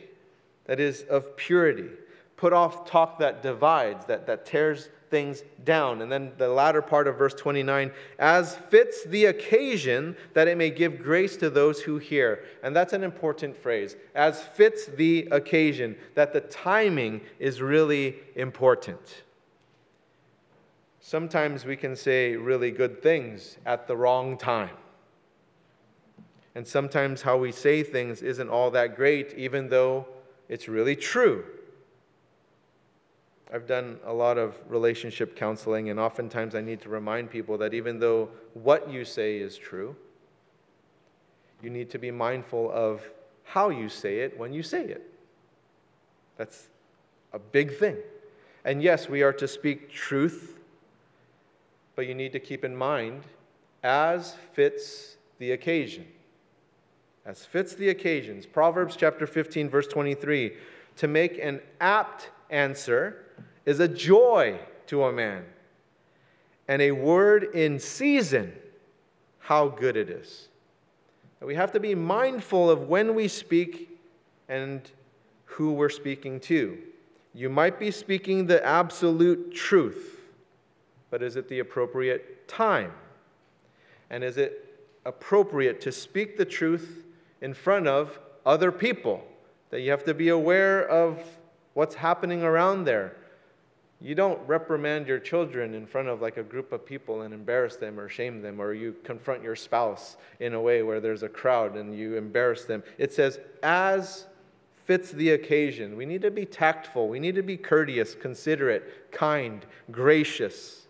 that 0.66 0.80
is 0.80 1.04
of 1.04 1.36
purity. 1.38 1.90
Put 2.38 2.52
off 2.54 2.90
talk 2.90 3.20
that 3.20 3.42
divides, 3.42 4.06
that, 4.08 4.28
that 4.28 4.46
tears 4.46 4.90
things 5.10 5.44
down. 5.64 6.02
And 6.02 6.12
then 6.12 6.34
the 6.38 6.50
latter 6.50 6.82
part 6.82 7.08
of 7.08 7.18
verse 7.18 7.34
29 7.34 7.92
as 8.20 8.56
fits 8.56 9.06
the 9.06 9.26
occasion 9.26 10.18
that 10.34 10.48
it 10.48 10.58
may 10.58 10.70
give 10.70 11.02
grace 11.02 11.38
to 11.38 11.50
those 11.50 11.80
who 11.82 11.98
hear. 11.98 12.44
And 12.64 12.76
that's 12.76 12.94
an 12.94 13.04
important 13.04 13.56
phrase. 13.56 13.96
As 14.14 14.42
fits 14.42 14.88
the 14.88 15.28
occasion, 15.32 15.96
that 16.16 16.34
the 16.34 16.42
timing 16.42 17.22
is 17.40 17.62
really 17.62 18.18
important. 18.36 19.24
Sometimes 21.00 21.66
we 21.66 21.78
can 21.78 21.96
say 21.96 22.36
really 22.36 22.72
good 22.72 23.02
things 23.02 23.58
at 23.66 23.88
the 23.88 23.96
wrong 23.96 24.38
time. 24.38 24.76
And 26.56 26.68
sometimes 26.68 27.22
how 27.22 27.38
we 27.38 27.52
say 27.52 27.84
things 27.84 28.22
isn't 28.22 28.50
all 28.50 28.72
that 28.72 28.96
great, 28.96 29.34
even 29.38 29.70
though 29.70 30.08
it's 30.50 30.68
really 30.68 30.96
true. 30.96 31.44
I've 33.54 33.68
done 33.68 34.00
a 34.06 34.14
lot 34.14 34.38
of 34.38 34.56
relationship 34.68 35.36
counseling, 35.36 35.90
and 35.90 36.00
oftentimes 36.00 36.56
I 36.56 36.62
need 36.62 36.82
to 36.82 36.90
remind 36.90 37.30
people 37.30 37.58
that 37.60 37.74
even 37.74 38.00
though 38.00 38.30
what 38.54 38.90
you 38.90 39.06
say 39.06 39.38
is 39.38 39.58
true, 39.58 39.96
you 41.62 41.70
need 41.70 41.90
to 41.92 41.98
be 41.98 42.12
mindful 42.12 42.72
of 42.72 43.02
how 43.44 43.70
you 43.70 43.88
say 43.88 44.20
it 44.20 44.38
when 44.38 44.52
you 44.52 44.64
say 44.64 44.86
it. 44.86 45.10
That's 46.38 46.68
a 47.34 47.40
big 47.40 47.78
thing. 47.78 47.98
And 48.66 48.82
yes, 48.82 49.08
we 49.08 49.22
are 49.22 49.34
to 49.34 49.48
speak 49.48 49.92
truth, 49.92 50.58
but 51.96 52.08
you 52.08 52.16
need 52.16 52.34
to 52.34 52.40
keep 52.40 52.66
in 52.66 52.76
mind 52.76 53.24
as 53.84 54.36
fits 54.54 55.18
the 55.38 55.52
occasion. 55.52 56.08
As 57.26 57.44
fits 57.44 57.74
the 57.74 57.90
occasions. 57.90 58.46
Proverbs 58.46 58.96
chapter 58.96 59.26
15, 59.26 59.70
verse 59.70 59.88
23 59.88 60.54
to 60.98 61.08
make 61.08 61.38
an 61.40 61.60
apt 61.82 62.30
answer 62.50 63.26
is 63.66 63.80
a 63.80 63.88
joy 63.88 64.60
to 64.88 65.04
a 65.04 65.12
man, 65.12 65.44
and 66.68 66.82
a 66.82 66.92
word 66.92 67.56
in 67.56 67.80
season, 67.80 68.54
how 69.40 69.68
good 69.68 69.98
it 69.98 70.10
is. 70.10 70.48
we 71.42 71.56
have 71.56 71.72
to 71.72 71.80
be 71.80 71.94
mindful 71.94 72.70
of 72.70 72.88
when 72.88 73.14
we 73.14 73.28
speak 73.28 74.00
and 74.48 74.90
who 75.46 75.74
we're 75.74 75.90
speaking 75.90 76.40
to. 76.40 76.78
You 77.34 77.50
might 77.50 77.80
be 77.80 77.92
speaking 77.92 78.48
the 78.48 78.66
absolute 78.66 79.54
truth, 79.54 80.22
but 81.10 81.22
is 81.22 81.36
it 81.36 81.50
the 81.50 81.60
appropriate 81.60 82.48
time? 82.48 82.92
And 84.10 84.24
is 84.24 84.38
it 84.38 84.78
appropriate 85.06 85.82
to 85.82 85.92
speak 85.92 86.38
the 86.38 86.46
truth 86.46 87.05
in 87.42 87.54
front 87.54 87.88
of 87.88 88.20
other 88.46 88.72
people? 88.72 89.24
That 89.70 89.82
you 89.82 89.92
have 89.92 90.04
to 90.06 90.14
be 90.14 90.30
aware 90.30 90.88
of 90.88 91.22
what's 91.74 91.96
happening 91.96 92.44
around 92.44 92.86
there. 92.86 93.16
You 94.02 94.14
don't 94.14 94.40
reprimand 94.48 95.08
your 95.08 95.20
children 95.20 95.74
in 95.74 95.86
front 95.86 96.10
of 96.10 96.22
like 96.22 96.38
a 96.38 96.44
group 96.44 96.72
of 96.72 96.86
people 96.86 97.22
and 97.22 97.34
embarrass 97.34 97.78
them 97.78 98.00
or 98.00 98.10
shame 98.10 98.42
them, 98.42 98.60
or 98.60 98.74
you 98.74 98.96
confront 99.04 99.42
your 99.42 99.56
spouse 99.56 100.18
in 100.40 100.54
a 100.54 100.62
way 100.62 100.84
where 100.84 101.00
there's 101.00 101.24
a 101.24 101.30
crowd 101.30 101.76
and 101.76 101.98
you 101.98 102.16
embarrass 102.16 102.66
them. 102.66 102.84
It 102.98 103.14
says, 103.14 103.40
as 103.64 104.28
fits 104.86 105.12
the 105.12 105.32
occasion. 105.32 105.98
We 105.98 106.06
need 106.06 106.22
to 106.22 106.32
be 106.32 106.46
tactful, 106.46 107.08
we 107.10 107.20
need 107.20 107.36
to 107.36 107.44
be 107.44 107.58
courteous, 107.58 108.16
considerate, 108.16 109.12
kind, 109.12 109.66
gracious. 109.92 110.88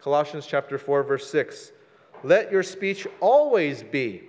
Colossians 0.00 0.46
chapter 0.46 0.78
4 0.78 1.02
verse 1.02 1.30
6. 1.30 1.72
Let 2.24 2.52
your 2.52 2.62
speech 2.62 3.06
always 3.20 3.82
be 3.82 4.24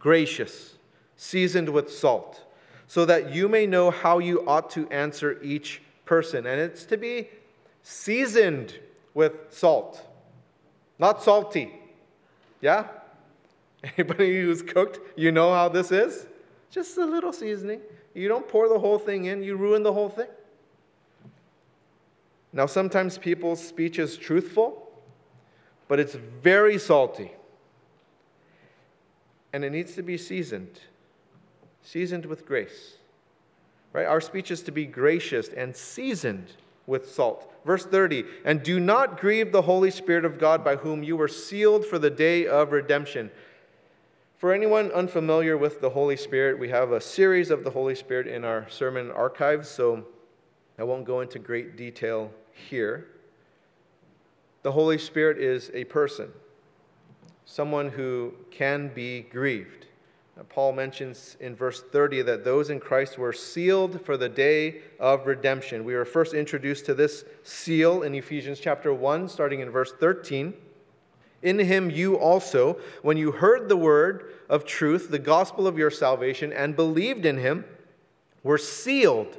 gracious, 0.00 0.78
seasoned 1.16 1.68
with 1.68 1.92
salt, 1.92 2.42
so 2.88 3.04
that 3.04 3.32
you 3.32 3.48
may 3.48 3.66
know 3.66 3.92
how 3.92 4.18
you 4.18 4.44
ought 4.48 4.70
to 4.70 4.88
answer 4.88 5.40
each 5.42 5.80
person, 6.04 6.46
and 6.46 6.60
it's 6.60 6.84
to 6.86 6.96
be 6.96 7.28
seasoned 7.84 8.80
with 9.14 9.32
salt, 9.50 10.04
not 10.98 11.22
salty. 11.22 11.72
Yeah? 12.60 12.88
Anybody 13.96 14.42
who's 14.42 14.62
cooked, 14.62 14.98
you 15.16 15.30
know 15.30 15.52
how 15.52 15.68
this 15.68 15.92
is? 15.92 16.26
Just 16.70 16.98
a 16.98 17.04
little 17.04 17.32
seasoning. 17.32 17.80
You 18.14 18.28
don't 18.28 18.48
pour 18.48 18.68
the 18.68 18.78
whole 18.78 18.98
thing 18.98 19.26
in, 19.26 19.42
you 19.42 19.56
ruin 19.56 19.82
the 19.82 19.92
whole 19.92 20.08
thing. 20.08 20.26
Now, 22.52 22.66
sometimes 22.66 23.16
people's 23.16 23.64
speech 23.64 23.98
is 23.98 24.16
truthful, 24.16 24.90
but 25.86 26.00
it's 26.00 26.14
very 26.14 26.78
salty. 26.78 27.32
And 29.52 29.64
it 29.64 29.70
needs 29.70 29.94
to 29.94 30.02
be 30.02 30.16
seasoned, 30.16 30.80
seasoned 31.82 32.26
with 32.26 32.46
grace. 32.46 32.94
Right? 33.92 34.06
Our 34.06 34.20
speech 34.20 34.50
is 34.50 34.62
to 34.62 34.70
be 34.70 34.86
gracious 34.86 35.48
and 35.48 35.74
seasoned 35.74 36.52
with 36.86 37.10
salt. 37.10 37.52
Verse 37.64 37.84
30 37.84 38.24
And 38.44 38.62
do 38.62 38.78
not 38.78 39.20
grieve 39.20 39.52
the 39.52 39.62
Holy 39.62 39.90
Spirit 39.90 40.24
of 40.24 40.38
God 40.38 40.64
by 40.64 40.76
whom 40.76 41.02
you 41.02 41.16
were 41.16 41.28
sealed 41.28 41.84
for 41.84 41.98
the 41.98 42.10
day 42.10 42.46
of 42.46 42.72
redemption. 42.72 43.30
For 44.36 44.54
anyone 44.54 44.90
unfamiliar 44.92 45.58
with 45.58 45.80
the 45.82 45.90
Holy 45.90 46.16
Spirit, 46.16 46.58
we 46.58 46.70
have 46.70 46.92
a 46.92 47.00
series 47.00 47.50
of 47.50 47.62
the 47.62 47.70
Holy 47.70 47.94
Spirit 47.94 48.26
in 48.26 48.42
our 48.42 48.66
sermon 48.70 49.10
archives, 49.10 49.68
so 49.68 50.06
I 50.78 50.84
won't 50.84 51.04
go 51.04 51.20
into 51.20 51.38
great 51.38 51.76
detail 51.76 52.30
here. 52.54 53.06
The 54.62 54.72
Holy 54.72 54.96
Spirit 54.96 55.36
is 55.36 55.70
a 55.74 55.84
person, 55.84 56.30
someone 57.50 57.88
who 57.88 58.32
can 58.52 58.88
be 58.94 59.22
grieved. 59.22 59.86
Paul 60.50 60.72
mentions 60.72 61.36
in 61.40 61.56
verse 61.56 61.82
30 61.82 62.22
that 62.22 62.44
those 62.44 62.70
in 62.70 62.78
Christ 62.78 63.18
were 63.18 63.32
sealed 63.32 64.00
for 64.06 64.16
the 64.16 64.28
day 64.28 64.82
of 65.00 65.26
redemption. 65.26 65.84
We 65.84 65.94
were 65.94 66.04
first 66.04 66.32
introduced 66.32 66.86
to 66.86 66.94
this 66.94 67.24
seal 67.42 68.04
in 68.04 68.14
Ephesians 68.14 68.60
chapter 68.60 68.94
1, 68.94 69.28
starting 69.28 69.58
in 69.58 69.68
verse 69.68 69.92
13. 69.98 70.54
In 71.42 71.58
him 71.58 71.90
you 71.90 72.16
also, 72.16 72.78
when 73.02 73.16
you 73.16 73.32
heard 73.32 73.68
the 73.68 73.76
word 73.76 74.32
of 74.48 74.64
truth, 74.64 75.10
the 75.10 75.18
gospel 75.18 75.66
of 75.66 75.76
your 75.76 75.90
salvation, 75.90 76.52
and 76.52 76.76
believed 76.76 77.26
in 77.26 77.38
him, 77.38 77.64
were 78.44 78.58
sealed 78.58 79.36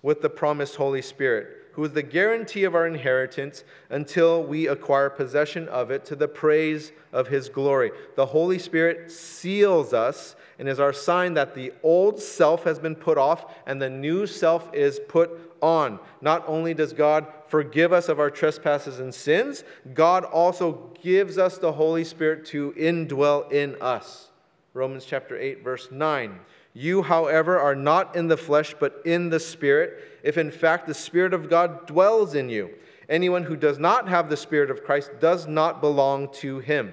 with 0.00 0.22
the 0.22 0.30
promised 0.30 0.76
Holy 0.76 1.02
Spirit 1.02 1.63
who 1.74 1.84
is 1.84 1.92
the 1.92 2.02
guarantee 2.02 2.64
of 2.64 2.74
our 2.74 2.86
inheritance 2.86 3.64
until 3.90 4.42
we 4.42 4.68
acquire 4.68 5.10
possession 5.10 5.68
of 5.68 5.90
it 5.90 6.04
to 6.04 6.16
the 6.16 6.28
praise 6.28 6.92
of 7.12 7.28
his 7.28 7.48
glory. 7.48 7.90
The 8.14 8.26
Holy 8.26 8.58
Spirit 8.58 9.10
seals 9.10 9.92
us 9.92 10.36
and 10.58 10.68
is 10.68 10.78
our 10.78 10.92
sign 10.92 11.34
that 11.34 11.54
the 11.54 11.72
old 11.82 12.20
self 12.20 12.64
has 12.64 12.78
been 12.78 12.94
put 12.94 13.18
off 13.18 13.52
and 13.66 13.82
the 13.82 13.90
new 13.90 14.26
self 14.26 14.72
is 14.72 15.00
put 15.08 15.30
on. 15.60 15.98
Not 16.20 16.44
only 16.46 16.74
does 16.74 16.92
God 16.92 17.26
forgive 17.48 17.92
us 17.92 18.08
of 18.08 18.20
our 18.20 18.30
trespasses 18.30 19.00
and 19.00 19.12
sins, 19.12 19.64
God 19.94 20.24
also 20.24 20.92
gives 21.02 21.38
us 21.38 21.58
the 21.58 21.72
Holy 21.72 22.04
Spirit 22.04 22.44
to 22.46 22.72
indwell 22.72 23.50
in 23.50 23.76
us. 23.80 24.30
Romans 24.74 25.04
chapter 25.04 25.36
8 25.36 25.64
verse 25.64 25.88
9. 25.90 26.38
You, 26.74 27.02
however, 27.02 27.58
are 27.58 27.76
not 27.76 28.16
in 28.16 28.26
the 28.26 28.36
flesh, 28.36 28.74
but 28.78 29.00
in 29.04 29.30
the 29.30 29.38
Spirit, 29.38 30.20
if 30.24 30.36
in 30.36 30.50
fact 30.50 30.88
the 30.88 30.94
Spirit 30.94 31.32
of 31.32 31.48
God 31.48 31.86
dwells 31.86 32.34
in 32.34 32.48
you. 32.48 32.70
Anyone 33.08 33.44
who 33.44 33.56
does 33.56 33.78
not 33.78 34.08
have 34.08 34.28
the 34.28 34.36
Spirit 34.36 34.70
of 34.70 34.82
Christ 34.82 35.12
does 35.20 35.46
not 35.46 35.80
belong 35.80 36.32
to 36.34 36.58
him. 36.58 36.92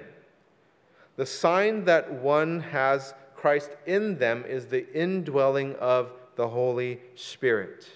The 1.16 1.26
sign 1.26 1.84
that 1.84 2.12
one 2.12 2.60
has 2.60 3.14
Christ 3.34 3.70
in 3.86 4.18
them 4.18 4.44
is 4.46 4.66
the 4.66 4.90
indwelling 4.94 5.74
of 5.76 6.12
the 6.36 6.48
Holy 6.48 7.00
Spirit, 7.16 7.86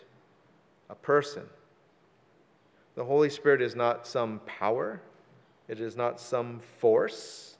a 0.91 0.95
person. 0.97 1.45
The 2.97 3.05
Holy 3.05 3.31
Spirit 3.31 3.63
is 3.63 3.77
not 3.77 4.07
some 4.07 4.41
power, 4.45 5.01
it 5.69 5.81
is 5.81 5.97
not 5.97 6.19
some 6.21 6.61
force. 6.79 7.57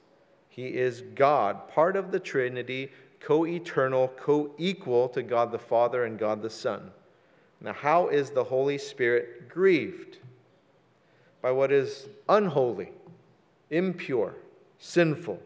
He 0.49 0.67
is 0.67 1.03
God, 1.13 1.69
part 1.69 1.95
of 1.95 2.11
the 2.11 2.19
Trinity, 2.19 2.91
co 3.19 3.45
eternal, 3.45 4.09
co 4.17 4.51
equal 4.57 5.09
to 5.09 5.23
God 5.23 5.51
the 5.51 5.59
Father 5.59 6.05
and 6.05 6.17
God 6.17 6.41
the 6.41 6.49
Son. 6.49 6.91
Now, 7.61 7.73
how 7.73 8.07
is 8.07 8.29
the 8.29 8.43
Holy 8.43 8.77
Spirit 8.77 9.49
grieved? 9.49 10.17
By 11.41 11.51
what 11.51 11.71
is 11.71 12.07
unholy, 12.29 12.91
impure, 13.69 14.35
sinful. 14.79 15.41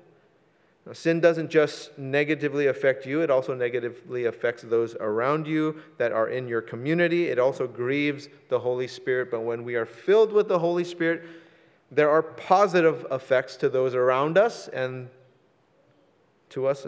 Now, 0.86 0.94
sin 0.94 1.20
doesn't 1.20 1.50
just 1.50 1.98
negatively 1.98 2.68
affect 2.68 3.06
you, 3.06 3.22
it 3.22 3.30
also 3.30 3.54
negatively 3.54 4.26
affects 4.26 4.64
those 4.64 4.96
around 4.96 5.48
you 5.48 5.82
that 5.98 6.12
are 6.12 6.30
in 6.30 6.48
your 6.48 6.62
community. 6.62 7.28
It 7.28 7.38
also 7.38 7.68
grieves 7.68 8.30
the 8.50 8.60
Holy 8.60 8.88
Spirit. 8.88 9.30
But 9.30 9.42
when 9.42 9.64
we 9.64 9.76
are 9.76 9.86
filled 9.86 10.34
with 10.34 10.48
the 10.48 10.60
Holy 10.60 10.84
Spirit, 10.84 11.24
there 11.92 12.10
are 12.10 12.24
positive 12.24 13.06
effects 13.12 13.58
to 13.58 13.70
those 13.70 13.94
around 13.94 14.38
us 14.38 14.70
and 14.70 15.10
to 16.50 16.66
us 16.66 16.88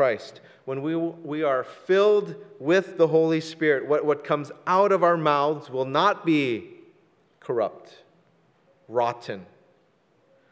Christ. 0.00 0.40
When 0.64 0.80
we, 0.80 0.96
we 0.96 1.42
are 1.42 1.62
filled 1.62 2.34
with 2.58 2.96
the 2.96 3.08
Holy 3.08 3.42
Spirit, 3.42 3.86
what, 3.86 4.06
what 4.06 4.24
comes 4.24 4.50
out 4.66 4.92
of 4.92 5.04
our 5.04 5.18
mouths 5.18 5.68
will 5.68 5.84
not 5.84 6.24
be 6.24 6.70
corrupt, 7.38 8.02
rotten 8.88 9.44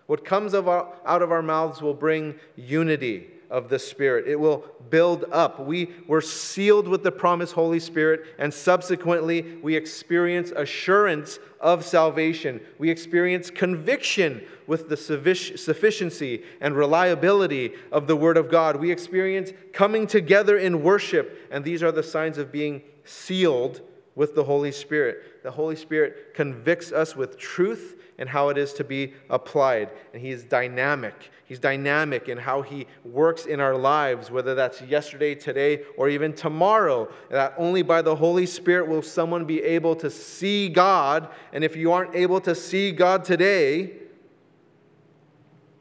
what 0.04 0.22
comes 0.22 0.52
of 0.52 0.68
our, 0.68 0.94
out 1.06 1.22
of 1.22 1.32
our 1.32 1.40
mouths 1.40 1.80
will 1.80 1.94
bring 1.94 2.34
unity 2.56 3.28
of 3.50 3.68
the 3.68 3.78
Spirit. 3.78 4.26
It 4.26 4.38
will 4.38 4.64
build 4.90 5.24
up. 5.32 5.60
We 5.60 5.90
were 6.06 6.20
sealed 6.20 6.86
with 6.86 7.02
the 7.02 7.12
promised 7.12 7.54
Holy 7.54 7.80
Spirit, 7.80 8.24
and 8.38 8.52
subsequently, 8.52 9.58
we 9.62 9.74
experience 9.76 10.50
assurance 10.50 11.38
of 11.60 11.84
salvation. 11.84 12.60
We 12.78 12.90
experience 12.90 13.50
conviction 13.50 14.42
with 14.66 14.88
the 14.88 14.96
sufficiency 14.96 16.44
and 16.60 16.76
reliability 16.76 17.72
of 17.90 18.06
the 18.06 18.16
Word 18.16 18.36
of 18.36 18.50
God. 18.50 18.76
We 18.76 18.90
experience 18.90 19.52
coming 19.72 20.06
together 20.06 20.58
in 20.58 20.82
worship, 20.82 21.48
and 21.50 21.64
these 21.64 21.82
are 21.82 21.92
the 21.92 22.02
signs 22.02 22.38
of 22.38 22.52
being 22.52 22.82
sealed 23.04 23.80
with 24.18 24.34
the 24.34 24.42
Holy 24.42 24.72
Spirit. 24.72 25.44
The 25.44 25.50
Holy 25.52 25.76
Spirit 25.76 26.34
convicts 26.34 26.90
us 26.90 27.14
with 27.14 27.38
truth 27.38 27.94
and 28.18 28.28
how 28.28 28.48
it 28.48 28.58
is 28.58 28.72
to 28.72 28.82
be 28.82 29.14
applied. 29.30 29.90
And 30.12 30.20
He 30.20 30.30
is 30.30 30.42
dynamic. 30.42 31.30
He's 31.44 31.60
dynamic 31.60 32.28
in 32.28 32.36
how 32.36 32.62
He 32.62 32.88
works 33.04 33.46
in 33.46 33.60
our 33.60 33.76
lives, 33.76 34.28
whether 34.28 34.56
that's 34.56 34.82
yesterday, 34.82 35.36
today, 35.36 35.84
or 35.96 36.08
even 36.08 36.32
tomorrow. 36.32 37.08
That 37.30 37.54
only 37.56 37.82
by 37.82 38.02
the 38.02 38.16
Holy 38.16 38.44
Spirit 38.44 38.88
will 38.88 39.02
someone 39.02 39.44
be 39.44 39.62
able 39.62 39.94
to 39.94 40.10
see 40.10 40.68
God. 40.68 41.28
And 41.52 41.62
if 41.62 41.76
you 41.76 41.92
aren't 41.92 42.16
able 42.16 42.40
to 42.40 42.56
see 42.56 42.90
God 42.90 43.24
today, 43.24 43.92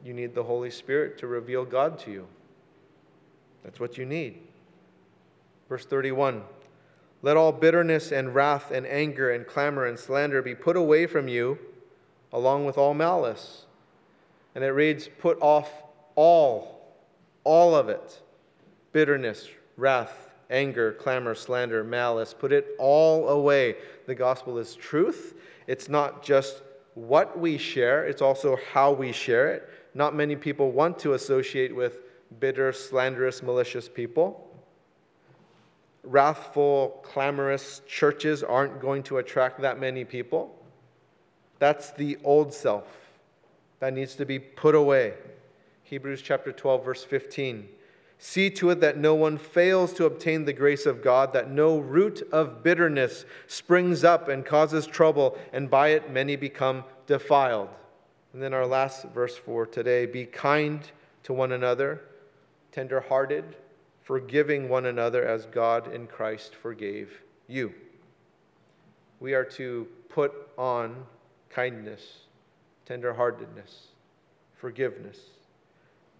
you 0.04 0.14
need 0.14 0.32
the 0.32 0.44
Holy 0.44 0.70
Spirit 0.70 1.18
to 1.18 1.26
reveal 1.26 1.64
God 1.64 1.98
to 2.00 2.12
you. 2.12 2.28
That's 3.64 3.80
what 3.80 3.98
you 3.98 4.06
need. 4.06 4.38
Verse 5.68 5.84
31 5.84 6.44
Let 7.22 7.36
all 7.36 7.52
bitterness 7.52 8.12
and 8.12 8.34
wrath 8.34 8.70
and 8.70 8.86
anger 8.86 9.30
and 9.30 9.46
clamor 9.46 9.86
and 9.86 9.98
slander 9.98 10.40
be 10.40 10.54
put 10.54 10.76
away 10.76 11.06
from 11.06 11.28
you 11.28 11.58
along 12.32 12.64
with 12.64 12.78
all 12.78 12.94
malice. 12.94 13.66
And 14.54 14.62
it 14.62 14.68
reads, 14.68 15.08
Put 15.18 15.38
off 15.40 15.70
all, 16.14 16.96
all 17.44 17.74
of 17.74 17.88
it 17.88 18.22
bitterness, 18.92 19.48
wrath, 19.76 20.30
anger, 20.50 20.92
clamor, 20.92 21.34
slander, 21.34 21.84
malice. 21.84 22.34
Put 22.34 22.52
it 22.52 22.68
all 22.78 23.28
away. 23.28 23.76
The 24.06 24.14
gospel 24.14 24.58
is 24.58 24.74
truth. 24.74 25.34
It's 25.66 25.88
not 25.88 26.22
just 26.22 26.62
what 26.94 27.38
we 27.38 27.58
share, 27.58 28.06
it's 28.06 28.22
also 28.22 28.58
how 28.72 28.92
we 28.92 29.12
share 29.12 29.52
it. 29.52 29.68
Not 29.94 30.14
many 30.16 30.34
people 30.34 30.72
want 30.72 30.98
to 31.00 31.12
associate 31.12 31.74
with 31.74 32.00
bitter, 32.40 32.72
slanderous, 32.72 33.42
malicious 33.42 33.88
people. 33.88 34.47
Wrathful, 36.04 37.00
clamorous 37.02 37.82
churches 37.86 38.42
aren't 38.42 38.80
going 38.80 39.02
to 39.04 39.18
attract 39.18 39.60
that 39.60 39.78
many 39.78 40.04
people. 40.04 40.54
That's 41.58 41.90
the 41.90 42.18
old 42.24 42.54
self 42.54 42.86
that 43.80 43.92
needs 43.92 44.14
to 44.16 44.24
be 44.24 44.38
put 44.38 44.74
away. 44.74 45.14
Hebrews 45.84 46.22
chapter 46.22 46.52
12, 46.52 46.84
verse 46.84 47.04
15. 47.04 47.68
See 48.18 48.50
to 48.50 48.70
it 48.70 48.80
that 48.80 48.98
no 48.98 49.14
one 49.14 49.38
fails 49.38 49.92
to 49.94 50.04
obtain 50.04 50.44
the 50.44 50.52
grace 50.52 50.86
of 50.86 51.02
God, 51.02 51.32
that 51.32 51.50
no 51.50 51.78
root 51.78 52.26
of 52.32 52.64
bitterness 52.64 53.24
springs 53.46 54.02
up 54.02 54.28
and 54.28 54.44
causes 54.44 54.86
trouble, 54.86 55.38
and 55.52 55.70
by 55.70 55.88
it 55.88 56.10
many 56.10 56.34
become 56.34 56.84
defiled. 57.06 57.68
And 58.32 58.42
then 58.42 58.52
our 58.52 58.66
last 58.66 59.04
verse 59.06 59.36
for 59.36 59.66
today 59.66 60.04
be 60.04 60.26
kind 60.26 60.80
to 61.22 61.32
one 61.32 61.52
another, 61.52 62.02
tenderhearted, 62.72 63.56
forgiving 64.08 64.70
one 64.70 64.86
another 64.86 65.22
as 65.22 65.44
God 65.44 65.92
in 65.92 66.06
Christ 66.06 66.54
forgave 66.54 67.20
you. 67.46 67.74
We 69.20 69.34
are 69.34 69.44
to 69.44 69.86
put 70.08 70.32
on 70.56 71.04
kindness, 71.50 72.20
tenderheartedness, 72.88 73.88
forgiveness, 74.56 75.18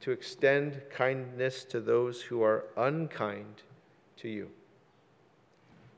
to 0.00 0.10
extend 0.10 0.82
kindness 0.90 1.64
to 1.64 1.80
those 1.80 2.20
who 2.20 2.42
are 2.42 2.64
unkind 2.76 3.62
to 4.18 4.28
you, 4.28 4.50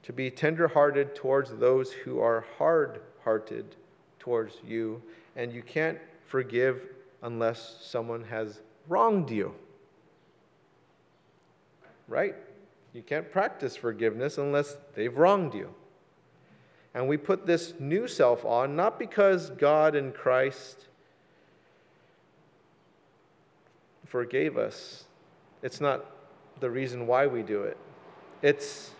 to 0.05 0.13
be 0.13 0.31
tenderhearted 0.31 1.17
towards 1.17 1.57
those 1.57 1.93
who 1.93 2.21
are 2.21 2.45
hard 2.57 3.01
hearted 3.25 3.75
towards 4.21 4.59
you, 4.65 5.03
and 5.35 5.53
you 5.53 5.63
can't 5.63 5.99
forgive 6.29 6.83
unless 7.23 7.79
someone 7.81 8.23
has 8.23 8.61
wronged 8.87 9.29
you. 9.29 9.53
Right? 12.11 12.35
You 12.93 13.03
can't 13.03 13.31
practice 13.31 13.77
forgiveness 13.77 14.37
unless 14.37 14.77
they've 14.95 15.17
wronged 15.17 15.55
you. 15.55 15.73
And 16.93 17.07
we 17.07 17.17
put 17.17 17.47
this 17.47 17.75
new 17.79 18.09
self 18.09 18.45
on 18.45 18.75
not 18.75 18.99
because 18.99 19.51
God 19.51 19.95
in 19.95 20.11
Christ 20.11 20.89
forgave 24.07 24.59
us. 24.59 25.05
It's 25.63 25.81
not 25.81 26.05
the 26.59 26.69
reason 26.69 27.07
why 27.07 27.29
we 27.29 27.43
do 27.43 27.63
it. 27.63 27.77
It's 28.43 28.91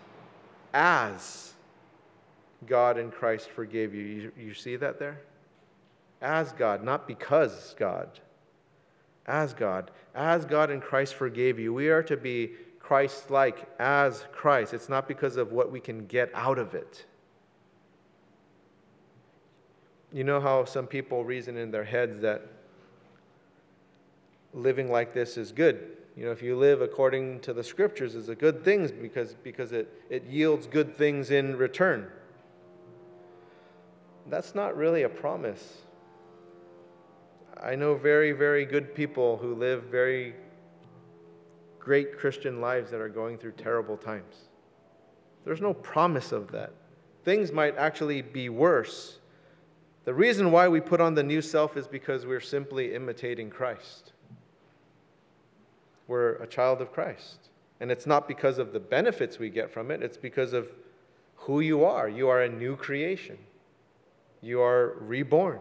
as 0.73 1.53
God 2.65 2.97
in 2.97 3.11
Christ 3.11 3.49
forgave 3.49 3.93
you. 3.93 4.03
You, 4.03 4.31
you 4.39 4.53
see 4.53 4.77
that 4.77 4.99
there? 4.99 5.19
As 6.21 6.53
God, 6.53 6.81
not 6.81 7.07
because 7.07 7.75
God. 7.77 8.21
As 9.25 9.53
God. 9.53 9.91
As 10.15 10.45
God 10.45 10.71
in 10.71 10.79
Christ 10.79 11.15
forgave 11.15 11.59
you. 11.59 11.73
We 11.73 11.89
are 11.89 12.03
to 12.03 12.15
be 12.15 12.51
Christ 12.81 13.31
like 13.31 13.69
as 13.79 14.25
Christ. 14.31 14.73
It's 14.73 14.89
not 14.89 15.07
because 15.07 15.37
of 15.37 15.51
what 15.51 15.71
we 15.71 15.79
can 15.79 16.05
get 16.07 16.29
out 16.33 16.59
of 16.59 16.73
it. 16.73 17.05
You 20.11 20.23
know 20.23 20.41
how 20.41 20.65
some 20.65 20.87
people 20.87 21.23
reason 21.23 21.55
in 21.55 21.71
their 21.71 21.85
heads 21.85 22.21
that 22.21 22.41
living 24.53 24.91
like 24.91 25.13
this 25.13 25.37
is 25.37 25.51
good. 25.51 25.97
You 26.17 26.25
know, 26.25 26.31
if 26.31 26.41
you 26.41 26.57
live 26.57 26.81
according 26.81 27.39
to 27.41 27.53
the 27.53 27.63
scriptures, 27.63 28.15
it's 28.15 28.27
a 28.27 28.35
good 28.35 28.65
thing 28.65 28.91
because, 29.01 29.35
because 29.35 29.71
it, 29.71 30.01
it 30.09 30.25
yields 30.25 30.67
good 30.67 30.97
things 30.97 31.31
in 31.31 31.55
return. 31.55 32.07
That's 34.29 34.53
not 34.53 34.75
really 34.75 35.03
a 35.03 35.09
promise. 35.09 35.77
I 37.61 37.75
know 37.75 37.95
very, 37.95 38.33
very 38.33 38.65
good 38.65 38.93
people 38.93 39.37
who 39.37 39.55
live 39.55 39.83
very 39.83 40.35
great 41.83 42.17
Christian 42.17 42.61
lives 42.61 42.91
that 42.91 43.01
are 43.01 43.09
going 43.09 43.37
through 43.37 43.53
terrible 43.53 43.97
times. 43.97 44.35
There's 45.45 45.61
no 45.61 45.73
promise 45.73 46.31
of 46.31 46.51
that. 46.51 46.71
Things 47.23 47.51
might 47.51 47.77
actually 47.77 48.21
be 48.21 48.49
worse 48.49 49.19
the 50.03 50.13
reason 50.13 50.51
why 50.51 50.67
we 50.67 50.79
put 50.79 50.99
on 50.99 51.13
the 51.13 51.23
new 51.23 51.41
self 51.41 51.77
is 51.77 51.87
because 51.87 52.25
we're 52.25 52.39
simply 52.39 52.95
imitating 52.95 53.49
Christ. 53.49 54.13
We're 56.07 56.33
a 56.35 56.47
child 56.47 56.81
of 56.81 56.91
Christ. 56.91 57.49
And 57.79 57.91
it's 57.91 58.07
not 58.07 58.27
because 58.27 58.57
of 58.57 58.73
the 58.73 58.79
benefits 58.79 59.37
we 59.37 59.49
get 59.49 59.71
from 59.71 59.91
it, 59.91 60.01
it's 60.01 60.17
because 60.17 60.53
of 60.53 60.69
who 61.35 61.59
you 61.59 61.83
are. 61.83 62.09
You 62.09 62.29
are 62.29 62.41
a 62.41 62.49
new 62.49 62.75
creation, 62.75 63.37
you 64.41 64.61
are 64.61 64.95
reborn. 64.99 65.59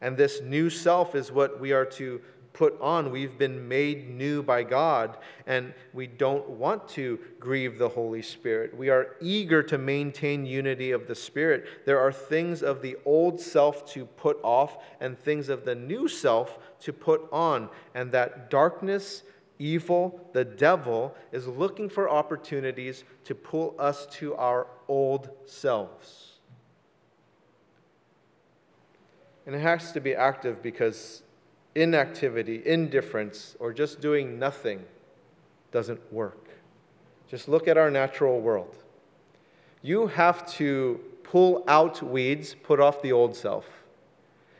And 0.00 0.16
this 0.16 0.42
new 0.42 0.68
self 0.68 1.14
is 1.14 1.32
what 1.32 1.60
we 1.60 1.72
are 1.72 1.86
to 1.86 2.20
put 2.54 2.80
on. 2.80 3.10
We've 3.10 3.36
been 3.36 3.68
made 3.68 4.08
new 4.08 4.42
by 4.42 4.62
God, 4.62 5.18
and 5.46 5.74
we 5.92 6.06
don't 6.06 6.48
want 6.48 6.88
to 6.90 7.18
grieve 7.38 7.78
the 7.78 7.88
Holy 7.88 8.22
Spirit. 8.22 8.74
We 8.74 8.88
are 8.88 9.16
eager 9.20 9.62
to 9.64 9.76
maintain 9.76 10.46
unity 10.46 10.92
of 10.92 11.06
the 11.06 11.16
Spirit. 11.16 11.66
There 11.84 11.98
are 11.98 12.12
things 12.12 12.62
of 12.62 12.80
the 12.80 12.96
old 13.04 13.40
self 13.40 13.84
to 13.92 14.06
put 14.06 14.38
off, 14.42 14.78
and 15.00 15.18
things 15.18 15.48
of 15.48 15.64
the 15.64 15.74
new 15.74 16.08
self 16.08 16.58
to 16.80 16.92
put 16.92 17.28
on. 17.32 17.68
And 17.92 18.12
that 18.12 18.50
darkness, 18.50 19.24
evil, 19.58 20.30
the 20.32 20.44
devil 20.44 21.14
is 21.32 21.48
looking 21.48 21.88
for 21.88 22.08
opportunities 22.08 23.02
to 23.24 23.34
pull 23.34 23.74
us 23.80 24.06
to 24.12 24.36
our 24.36 24.68
old 24.86 25.28
selves. 25.44 26.30
And 29.44 29.56
it 29.56 29.60
has 29.60 29.90
to 29.92 30.00
be 30.00 30.14
active 30.14 30.62
because 30.62 31.23
inactivity, 31.74 32.62
indifference, 32.64 33.56
or 33.58 33.72
just 33.72 34.00
doing 34.00 34.38
nothing 34.38 34.84
doesn't 35.72 36.12
work. 36.12 36.48
Just 37.28 37.48
look 37.48 37.66
at 37.66 37.76
our 37.76 37.90
natural 37.90 38.40
world. 38.40 38.76
You 39.82 40.06
have 40.06 40.46
to 40.54 41.00
pull 41.24 41.64
out 41.66 42.02
weeds, 42.02 42.54
put 42.54 42.80
off 42.80 43.02
the 43.02 43.12
old 43.12 43.34
self, 43.34 43.66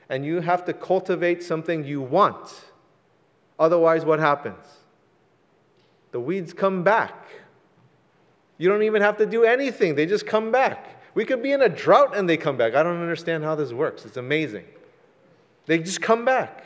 and 0.09 0.25
you 0.25 0.41
have 0.41 0.65
to 0.65 0.73
cultivate 0.73 1.43
something 1.43 1.85
you 1.85 2.01
want. 2.01 2.53
Otherwise, 3.59 4.05
what 4.05 4.19
happens? 4.19 4.65
The 6.11 6.21
weeds 6.21 6.53
come 6.53 6.83
back. 6.83 7.29
You 8.59 8.69
don't 8.69 8.83
even 8.83 9.03
have 9.03 9.17
to 9.19 9.27
do 9.27 9.45
anything, 9.45 9.95
they 9.95 10.07
just 10.07 10.27
come 10.27 10.51
back. 10.51 11.03
We 11.15 11.25
could 11.25 11.43
be 11.43 11.53
in 11.53 11.63
a 11.63 11.69
drought 11.69 12.17
and 12.17 12.29
they 12.29 12.37
come 12.37 12.57
back. 12.57 12.75
I 12.75 12.83
don't 12.83 13.01
understand 13.01 13.45
how 13.45 13.55
this 13.55 13.73
works. 13.73 14.05
It's 14.05 14.17
amazing. 14.17 14.65
They 15.67 15.79
just 15.79 16.03
come 16.03 16.25
back. 16.25 16.65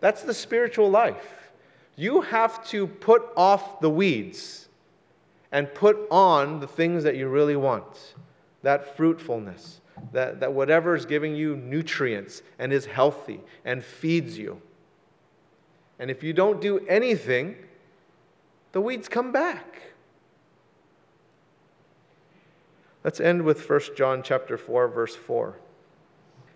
That's 0.00 0.22
the 0.22 0.34
spiritual 0.34 0.90
life. 0.90 1.50
You 1.96 2.22
have 2.22 2.66
to 2.68 2.86
put 2.86 3.22
off 3.36 3.80
the 3.80 3.90
weeds 3.90 4.68
and 5.52 5.72
put 5.74 5.98
on 6.10 6.60
the 6.60 6.66
things 6.66 7.04
that 7.04 7.16
you 7.16 7.28
really 7.28 7.56
want 7.56 8.14
that 8.62 8.96
fruitfulness, 8.96 9.80
that, 10.12 10.40
that 10.40 10.52
whatever 10.52 10.94
is 10.94 11.06
giving 11.06 11.34
you 11.34 11.56
nutrients 11.56 12.42
and 12.58 12.72
is 12.72 12.84
healthy 12.84 13.40
and 13.64 13.82
feeds 13.82 14.36
you. 14.36 14.60
And 15.98 16.10
if 16.10 16.22
you 16.22 16.32
don't 16.32 16.60
do 16.60 16.78
anything, 16.86 17.56
the 18.72 18.80
weeds 18.80 19.08
come 19.08 19.32
back. 19.32 19.82
Let's 23.02 23.18
end 23.18 23.42
with 23.42 23.68
1 23.68 23.80
John 23.96 24.22
chapter 24.22 24.58
4 24.58 24.88
verse 24.88 25.16
4. 25.16 25.56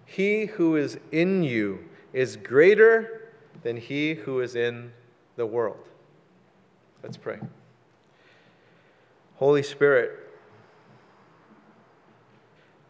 He 0.04 0.46
who 0.46 0.76
is 0.76 0.98
in 1.10 1.42
you 1.42 1.86
is 2.12 2.36
greater 2.36 3.23
than 3.64 3.78
he 3.78 4.12
who 4.14 4.40
is 4.40 4.54
in 4.54 4.92
the 5.36 5.46
world. 5.46 5.88
Let's 7.02 7.16
pray. 7.16 7.40
Holy 9.36 9.62
Spirit, 9.62 10.12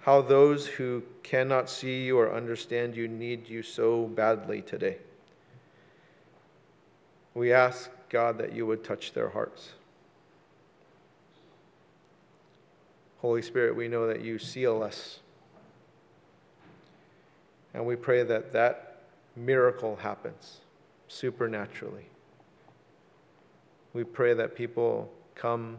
how 0.00 0.20
those 0.20 0.66
who 0.66 1.04
cannot 1.22 1.70
see 1.70 2.04
you 2.04 2.18
or 2.18 2.34
understand 2.34 2.94
you 2.96 3.08
need 3.08 3.48
you 3.48 3.62
so 3.62 4.06
badly 4.06 4.60
today. 4.60 4.98
We 7.34 7.52
ask, 7.52 7.90
God, 8.10 8.36
that 8.38 8.52
you 8.52 8.66
would 8.66 8.84
touch 8.84 9.12
their 9.12 9.30
hearts. 9.30 9.70
Holy 13.20 13.42
Spirit, 13.42 13.74
we 13.74 13.88
know 13.88 14.06
that 14.08 14.20
you 14.20 14.38
seal 14.38 14.82
us. 14.82 15.20
And 17.72 17.86
we 17.86 17.96
pray 17.96 18.22
that 18.24 18.52
that 18.52 19.02
miracle 19.36 19.96
happens 19.96 20.60
supernaturally. 21.14 22.06
We 23.92 24.04
pray 24.04 24.34
that 24.34 24.56
people 24.56 25.12
come 25.34 25.78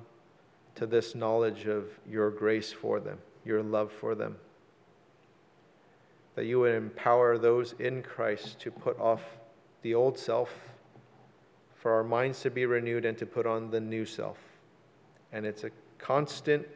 to 0.76 0.86
this 0.86 1.16
knowledge 1.16 1.68
of 1.68 1.86
your 2.10 2.32
grace 2.32 2.72
for 2.72 3.00
them, 3.00 3.20
your 3.44 3.62
love 3.62 3.92
for 3.92 4.16
them. 4.16 4.38
That 6.36 6.46
you 6.46 6.60
would 6.60 6.74
empower 6.74 7.38
those 7.38 7.74
in 7.80 8.02
Christ 8.02 8.60
to 8.62 8.72
put 8.72 9.00
off 9.00 9.22
the 9.82 9.94
old 9.94 10.18
self, 10.18 10.50
for 11.76 11.92
our 11.94 12.04
minds 12.04 12.42
to 12.42 12.50
be 12.50 12.66
renewed 12.66 13.06
and 13.06 13.18
to 13.18 13.26
put 13.26 13.46
on 13.46 13.70
the 13.70 13.80
new 13.80 14.06
self. 14.06 14.38
And 15.32 15.46
it's 15.46 15.64
a 15.64 15.72
constant 15.98 16.68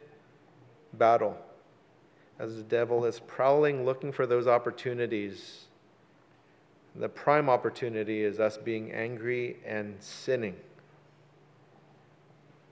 battle 0.92 1.36
as 2.38 2.56
the 2.56 2.62
devil 2.62 3.04
is 3.04 3.20
prowling 3.20 3.84
looking 3.84 4.12
for 4.12 4.26
those 4.26 4.46
opportunities 4.46 5.64
the 6.96 7.08
prime 7.08 7.48
opportunity 7.48 8.22
is 8.22 8.40
us 8.40 8.56
being 8.56 8.92
angry 8.92 9.56
and 9.64 9.94
sinning. 10.00 10.56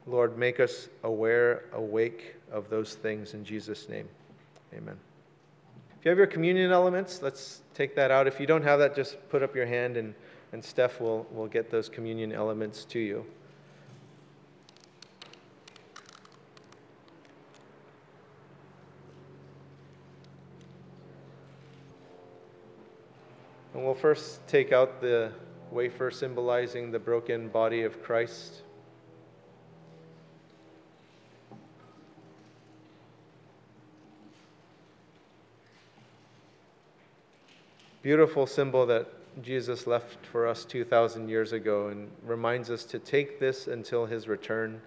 Lord, 0.07 0.39
make 0.39 0.59
us 0.59 0.89
aware, 1.05 1.65
awake 1.73 2.37
of 2.51 2.71
those 2.71 2.95
things 2.95 3.35
in 3.35 3.45
Jesus' 3.45 3.89
name. 3.89 4.09
Amen. 4.75 4.97
If 5.99 6.05
you 6.05 6.09
have 6.11 6.19
your 6.19 6.27
communion 6.27 6.71
elements, 6.73 7.23
let's 7.23 7.63
take 7.75 7.95
that 7.97 8.11
out. 8.11 8.27
If 8.27 8.41
you 8.41 8.47
don't 8.47 8.63
have 8.63 8.79
that, 8.79 8.95
just 8.95 9.17
put 9.29 9.43
up 9.43 9.55
your 9.55 9.67
hand 9.67 9.97
and, 9.97 10.15
and 10.53 10.65
Steph 10.65 11.01
will, 11.01 11.27
will 11.33 11.47
get 11.47 11.71
those 11.71 11.89
communion 11.89 12.33
elements 12.33 12.85
to 12.87 12.99
you. 12.99 13.27
First 23.99 24.47
take 24.47 24.73
out 24.73 25.01
the 25.01 25.33
wafer 25.73 26.11
symbolizing 26.11 26.93
the 26.93 26.99
broken 26.99 27.49
body 27.49 27.83
of 27.83 28.01
Christ. 28.03 28.63
Beautiful 38.03 38.47
symbol 38.47 38.87
that 38.87 39.09
Jesus 39.43 39.87
left 39.87 40.25
for 40.27 40.47
us 40.47 40.65
2,000 40.65 41.29
years 41.29 41.53
ago 41.53 41.89
and 41.89 42.09
reminds 42.25 42.71
us 42.71 42.85
to 42.85 43.01
take 43.01 43.41
this 43.41 43.67
until 43.67 44.07
his 44.07 44.29
return. 44.29 44.81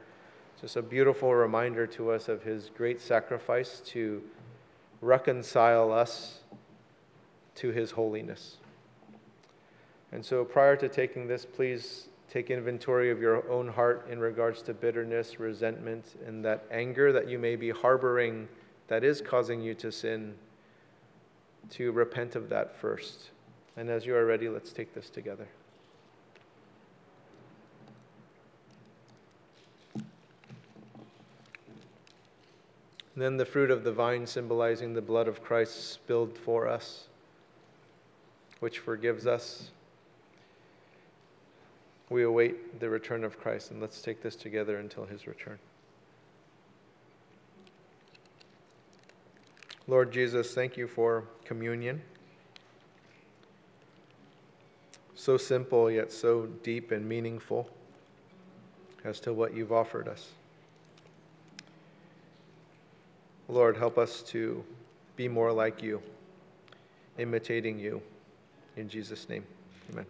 Just 0.61 0.77
a 0.77 0.81
beautiful 0.81 1.35
reminder 1.35 1.85
to 1.87 2.11
us 2.11 2.29
of 2.29 2.43
his 2.43 2.69
great 2.77 3.01
sacrifice 3.01 3.81
to 3.87 4.23
reconcile 5.01 5.91
us 5.91 6.39
to 7.55 7.71
his 7.71 7.91
holiness. 7.91 8.57
And 10.11 10.25
so, 10.25 10.43
prior 10.43 10.75
to 10.75 10.89
taking 10.89 11.27
this, 11.27 11.45
please 11.45 12.09
take 12.29 12.49
inventory 12.49 13.11
of 13.11 13.21
your 13.21 13.49
own 13.49 13.67
heart 13.67 14.07
in 14.09 14.19
regards 14.19 14.61
to 14.63 14.73
bitterness, 14.73 15.39
resentment, 15.39 16.15
and 16.25 16.43
that 16.45 16.65
anger 16.71 17.11
that 17.11 17.29
you 17.29 17.39
may 17.39 17.55
be 17.55 17.69
harboring 17.69 18.47
that 18.87 19.03
is 19.03 19.21
causing 19.21 19.61
you 19.61 19.73
to 19.75 19.91
sin, 19.91 20.33
to 21.69 21.91
repent 21.93 22.35
of 22.35 22.49
that 22.49 22.75
first. 22.75 23.29
And 23.77 23.89
as 23.89 24.05
you 24.05 24.15
are 24.15 24.25
ready, 24.25 24.49
let's 24.49 24.73
take 24.73 24.93
this 24.93 25.09
together. 25.09 25.47
Then 33.15 33.37
the 33.37 33.45
fruit 33.45 33.71
of 33.71 33.83
the 33.83 33.91
vine 33.91 34.25
symbolizing 34.25 34.93
the 34.93 35.01
blood 35.01 35.27
of 35.27 35.43
Christ 35.43 35.91
spilled 35.91 36.37
for 36.37 36.67
us, 36.67 37.07
which 38.59 38.79
forgives 38.79 39.27
us 39.27 39.71
we 42.11 42.23
await 42.23 42.81
the 42.81 42.89
return 42.89 43.23
of 43.23 43.39
Christ. 43.39 43.71
And 43.71 43.79
let's 43.79 44.01
take 44.01 44.21
this 44.21 44.35
together 44.35 44.77
until 44.77 45.05
his 45.05 45.25
return. 45.27 45.57
Lord 49.87 50.11
Jesus, 50.11 50.53
thank 50.53 50.75
you 50.75 50.87
for 50.87 51.23
communion. 51.45 52.01
So 55.15 55.37
simple, 55.37 55.89
yet 55.89 56.11
so 56.11 56.47
deep 56.63 56.91
and 56.91 57.07
meaningful 57.07 57.69
as 59.05 59.21
to 59.21 59.31
what 59.31 59.55
you've 59.55 59.71
offered 59.71 60.09
us. 60.09 60.27
Lord, 63.47 63.77
help 63.77 63.97
us 63.97 64.21
to 64.23 64.63
be 65.15 65.29
more 65.29 65.51
like 65.53 65.81
you, 65.81 66.01
imitating 67.17 67.79
you. 67.79 68.01
In 68.75 68.89
Jesus' 68.89 69.29
name, 69.29 69.45
amen. 69.91 70.05